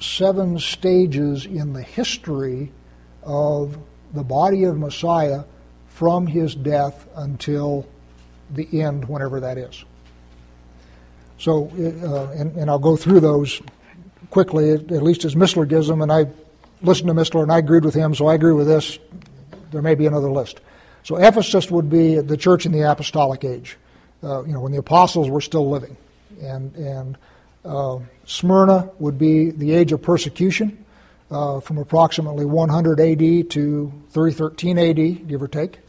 seven 0.00 0.58
stages 0.58 1.46
in 1.46 1.72
the 1.72 1.82
history 1.82 2.72
of 3.22 3.78
the 4.12 4.22
body 4.22 4.64
of 4.64 4.78
Messiah 4.78 5.44
from 5.88 6.26
his 6.26 6.54
death 6.54 7.06
until 7.16 7.86
the 8.50 8.82
end, 8.82 9.06
whenever 9.06 9.40
that 9.40 9.58
is. 9.58 9.84
So, 11.38 11.66
uh, 11.66 12.32
and, 12.38 12.56
and, 12.56 12.70
I'll 12.70 12.78
go 12.78 12.96
through 12.96 13.20
those 13.20 13.60
quickly, 14.30 14.72
at, 14.72 14.90
least 14.90 15.24
as 15.24 15.34
Missler 15.34 15.68
gives 15.68 15.88
them, 15.88 16.00
and 16.00 16.12
I 16.12 16.26
listened 16.82 17.08
to 17.08 17.14
Missler 17.14 17.42
and 17.42 17.52
I 17.52 17.58
agreed 17.58 17.84
with 17.84 17.94
him, 17.94 18.14
so 18.14 18.26
I 18.26 18.34
agree 18.34 18.52
with 18.52 18.66
this. 18.66 18.98
There 19.72 19.82
may 19.82 19.94
be 19.94 20.06
another 20.06 20.30
list. 20.30 20.60
So, 21.02 21.16
Ephesus 21.16 21.70
would 21.70 21.90
be 21.90 22.20
the 22.20 22.36
church 22.36 22.66
in 22.66 22.72
the 22.72 22.82
apostolic 22.82 23.44
age, 23.44 23.76
uh, 24.22 24.44
you 24.44 24.52
know, 24.52 24.60
when 24.60 24.72
the 24.72 24.78
apostles 24.78 25.28
were 25.28 25.40
still 25.40 25.68
living. 25.68 25.96
And, 26.40 26.74
and 26.76 27.18
uh, 27.64 27.98
Smyrna 28.26 28.90
would 28.98 29.18
be 29.18 29.50
the 29.50 29.72
age 29.72 29.92
of 29.92 30.02
persecution 30.02 30.84
uh, 31.30 31.60
from 31.60 31.78
approximately 31.78 32.44
100 32.44 33.00
AD 33.00 33.50
to 33.50 33.92
313 34.10 34.78
AD, 34.78 35.28
give 35.28 35.42
or 35.42 35.48
take. 35.48 35.80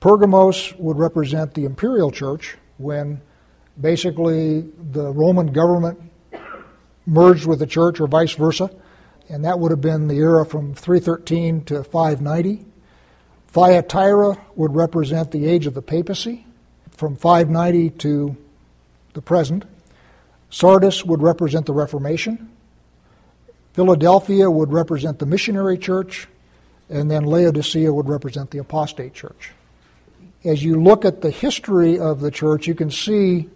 Pergamos 0.00 0.74
would 0.78 0.98
represent 0.98 1.54
the 1.54 1.64
imperial 1.64 2.10
church 2.10 2.56
when 2.78 3.20
basically 3.80 4.62
the 4.92 5.10
Roman 5.12 5.52
government 5.52 6.00
merged 7.06 7.46
with 7.46 7.58
the 7.58 7.66
church 7.66 8.00
or 8.00 8.06
vice 8.06 8.32
versa, 8.32 8.70
and 9.28 9.44
that 9.44 9.58
would 9.58 9.70
have 9.70 9.80
been 9.80 10.08
the 10.08 10.16
era 10.16 10.44
from 10.44 10.74
313 10.74 11.64
to 11.64 11.84
590. 11.84 12.64
Thyatira 13.48 14.38
would 14.54 14.74
represent 14.74 15.30
the 15.30 15.46
age 15.46 15.66
of 15.66 15.74
the 15.74 15.82
papacy 15.82 16.46
from 16.90 17.16
590 17.16 17.90
to 17.98 18.36
the 19.14 19.22
present. 19.22 19.64
Sardis 20.50 21.04
would 21.04 21.22
represent 21.22 21.66
the 21.66 21.72
Reformation. 21.72 22.50
Philadelphia 23.72 24.50
would 24.50 24.72
represent 24.72 25.18
the 25.18 25.26
missionary 25.26 25.76
church, 25.76 26.28
and 26.88 27.10
then 27.10 27.24
Laodicea 27.24 27.92
would 27.92 28.08
represent 28.08 28.50
the 28.50 28.58
apostate 28.58 29.12
church. 29.12 29.52
As 30.44 30.62
you 30.62 30.80
look 30.80 31.04
at 31.04 31.20
the 31.20 31.30
history 31.30 31.98
of 31.98 32.20
the 32.20 32.30
church, 32.30 32.66
you 32.66 32.74
can 32.74 32.90
see, 32.90 33.50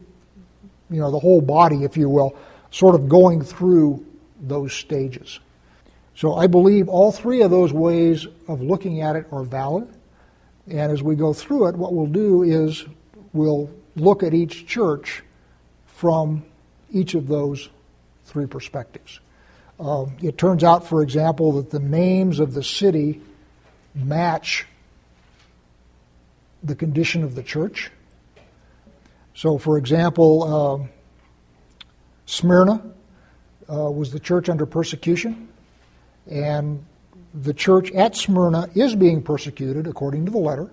you 0.90 1.00
know, 1.00 1.10
the 1.10 1.18
whole 1.18 1.40
body, 1.40 1.84
if 1.84 1.96
you 1.96 2.08
will, 2.08 2.36
sort 2.70 2.94
of 2.94 3.08
going 3.08 3.42
through 3.42 4.04
those 4.40 4.72
stages. 4.72 5.40
So 6.14 6.34
I 6.34 6.46
believe 6.46 6.88
all 6.88 7.12
three 7.12 7.42
of 7.42 7.50
those 7.50 7.72
ways 7.72 8.26
of 8.48 8.60
looking 8.60 9.00
at 9.00 9.16
it 9.16 9.26
are 9.32 9.42
valid. 9.42 9.88
And 10.66 10.92
as 10.92 11.02
we 11.02 11.16
go 11.16 11.32
through 11.32 11.68
it, 11.68 11.76
what 11.76 11.94
we'll 11.94 12.06
do 12.06 12.42
is 12.42 12.84
we'll 13.32 13.70
look 13.96 14.22
at 14.22 14.34
each 14.34 14.66
church 14.66 15.22
from 15.86 16.44
each 16.90 17.14
of 17.14 17.26
those 17.26 17.68
three 18.24 18.46
perspectives. 18.46 19.20
Uh, 19.78 20.06
it 20.22 20.36
turns 20.36 20.62
out, 20.62 20.86
for 20.86 21.02
example, 21.02 21.52
that 21.52 21.70
the 21.70 21.78
names 21.78 22.38
of 22.38 22.52
the 22.52 22.62
city 22.62 23.20
match 23.94 24.66
the 26.62 26.74
condition 26.74 27.24
of 27.24 27.34
the 27.34 27.42
church. 27.42 27.90
So, 29.40 29.56
for 29.56 29.78
example, 29.78 30.42
uh, 30.44 30.86
Smyrna 32.26 32.82
uh, 33.72 33.90
was 33.90 34.12
the 34.12 34.20
church 34.20 34.50
under 34.50 34.66
persecution, 34.66 35.48
and 36.30 36.84
the 37.32 37.54
church 37.54 37.90
at 37.92 38.14
Smyrna 38.14 38.68
is 38.74 38.94
being 38.94 39.22
persecuted 39.22 39.86
according 39.86 40.26
to 40.26 40.30
the 40.30 40.36
letter. 40.36 40.70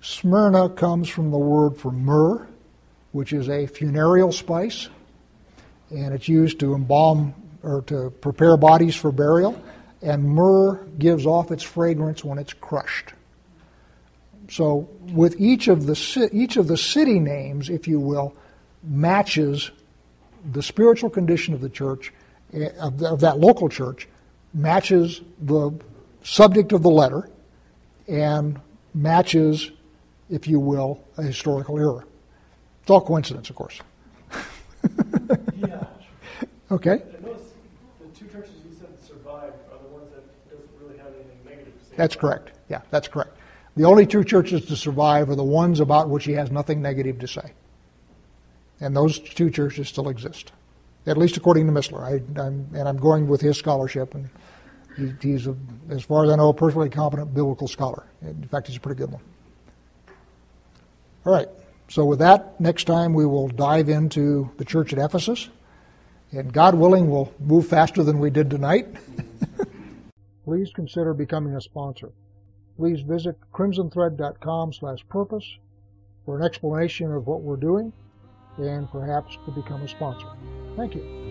Smyrna 0.00 0.70
comes 0.70 1.10
from 1.10 1.30
the 1.30 1.36
word 1.36 1.76
for 1.76 1.92
myrrh, 1.92 2.46
which 3.12 3.34
is 3.34 3.50
a 3.50 3.66
funereal 3.66 4.32
spice, 4.32 4.88
and 5.90 6.14
it's 6.14 6.26
used 6.26 6.60
to 6.60 6.74
embalm 6.74 7.34
or 7.62 7.82
to 7.82 8.08
prepare 8.22 8.56
bodies 8.56 8.96
for 8.96 9.12
burial. 9.12 9.62
And 10.00 10.24
myrrh 10.24 10.76
gives 10.98 11.26
off 11.26 11.50
its 11.50 11.64
fragrance 11.64 12.24
when 12.24 12.38
it's 12.38 12.54
crushed. 12.54 13.12
So, 14.48 14.88
with 15.12 15.38
each 15.40 15.68
of 15.68 15.86
the 15.86 16.30
each 16.32 16.56
of 16.56 16.68
the 16.68 16.76
city 16.76 17.20
names, 17.20 17.68
if 17.68 17.86
you 17.86 18.00
will, 18.00 18.34
matches 18.82 19.70
the 20.52 20.62
spiritual 20.62 21.10
condition 21.10 21.52
of 21.52 21.60
the 21.60 21.68
church, 21.68 22.12
eh, 22.54 22.70
of, 22.80 22.98
the, 22.98 23.08
of 23.08 23.20
that 23.20 23.38
local 23.38 23.68
church, 23.68 24.08
matches 24.54 25.20
the 25.42 25.72
subject 26.22 26.72
of 26.72 26.82
the 26.82 26.90
letter, 26.90 27.28
and 28.06 28.58
matches 28.94 29.70
if 30.30 30.46
you 30.46 30.60
will, 30.60 31.02
a 31.16 31.22
historical 31.22 31.78
era. 31.78 32.04
It's 32.82 32.90
all 32.90 33.00
coincidence, 33.00 33.50
of 33.50 33.56
course. 33.56 33.80
yeah. 35.56 35.84
Okay. 36.70 37.00
Those, 37.22 37.40
the 37.98 38.08
two 38.14 38.26
churches 38.26 38.52
you 38.68 38.76
said 38.78 38.88
survived 39.02 39.54
are 39.72 39.78
the 39.82 39.88
ones 39.88 40.12
that 40.12 40.50
doesn't 40.50 40.68
really 40.78 40.98
have 40.98 41.06
anything 41.14 41.38
negative 41.42 41.72
to 41.72 41.84
say. 41.86 41.94
That's 41.96 42.14
correct. 42.14 42.50
Yeah, 42.68 42.82
that's 42.90 43.08
correct. 43.08 43.37
The 43.78 43.84
only 43.84 44.06
two 44.06 44.24
churches 44.24 44.64
to 44.66 44.76
survive 44.76 45.30
are 45.30 45.36
the 45.36 45.44
ones 45.44 45.78
about 45.78 46.10
which 46.10 46.24
he 46.24 46.32
has 46.32 46.50
nothing 46.50 46.82
negative 46.82 47.20
to 47.20 47.28
say. 47.28 47.52
And 48.80 48.96
those 48.96 49.20
two 49.20 49.50
churches 49.50 49.86
still 49.86 50.08
exist, 50.08 50.50
at 51.06 51.16
least 51.16 51.36
according 51.36 51.68
to 51.68 51.72
Missler. 51.72 52.02
I, 52.02 52.44
am 52.44 52.66
and 52.74 52.88
I'm 52.88 52.96
going 52.96 53.28
with 53.28 53.40
his 53.40 53.56
scholarship, 53.56 54.16
and 54.16 54.28
he, 54.96 55.12
he's, 55.22 55.46
a, 55.46 55.54
as 55.90 56.02
far 56.02 56.24
as 56.24 56.30
I 56.32 56.34
know, 56.34 56.48
a 56.48 56.54
perfectly 56.54 56.90
competent 56.90 57.32
biblical 57.32 57.68
scholar. 57.68 58.04
In 58.20 58.48
fact, 58.48 58.66
he's 58.66 58.78
a 58.78 58.80
pretty 58.80 58.98
good 58.98 59.12
one. 59.12 59.22
All 61.24 61.32
right. 61.32 61.48
So, 61.86 62.04
with 62.04 62.18
that, 62.18 62.60
next 62.60 62.82
time 62.86 63.14
we 63.14 63.26
will 63.26 63.46
dive 63.46 63.88
into 63.88 64.50
the 64.56 64.64
church 64.64 64.92
at 64.92 64.98
Ephesus. 64.98 65.50
And 66.32 66.52
God 66.52 66.74
willing, 66.74 67.08
we'll 67.08 67.32
move 67.38 67.68
faster 67.68 68.02
than 68.02 68.18
we 68.18 68.30
did 68.30 68.50
tonight. 68.50 68.88
Please 70.44 70.72
consider 70.74 71.14
becoming 71.14 71.54
a 71.54 71.60
sponsor. 71.60 72.10
Please 72.78 73.00
visit 73.00 73.36
crimsonthread.com 73.52 74.72
slash 74.72 75.04
purpose 75.08 75.58
for 76.24 76.38
an 76.38 76.44
explanation 76.44 77.12
of 77.12 77.26
what 77.26 77.42
we're 77.42 77.56
doing 77.56 77.92
and 78.56 78.88
perhaps 78.90 79.36
to 79.44 79.50
become 79.50 79.82
a 79.82 79.88
sponsor. 79.88 80.28
Thank 80.76 80.94
you. 80.94 81.27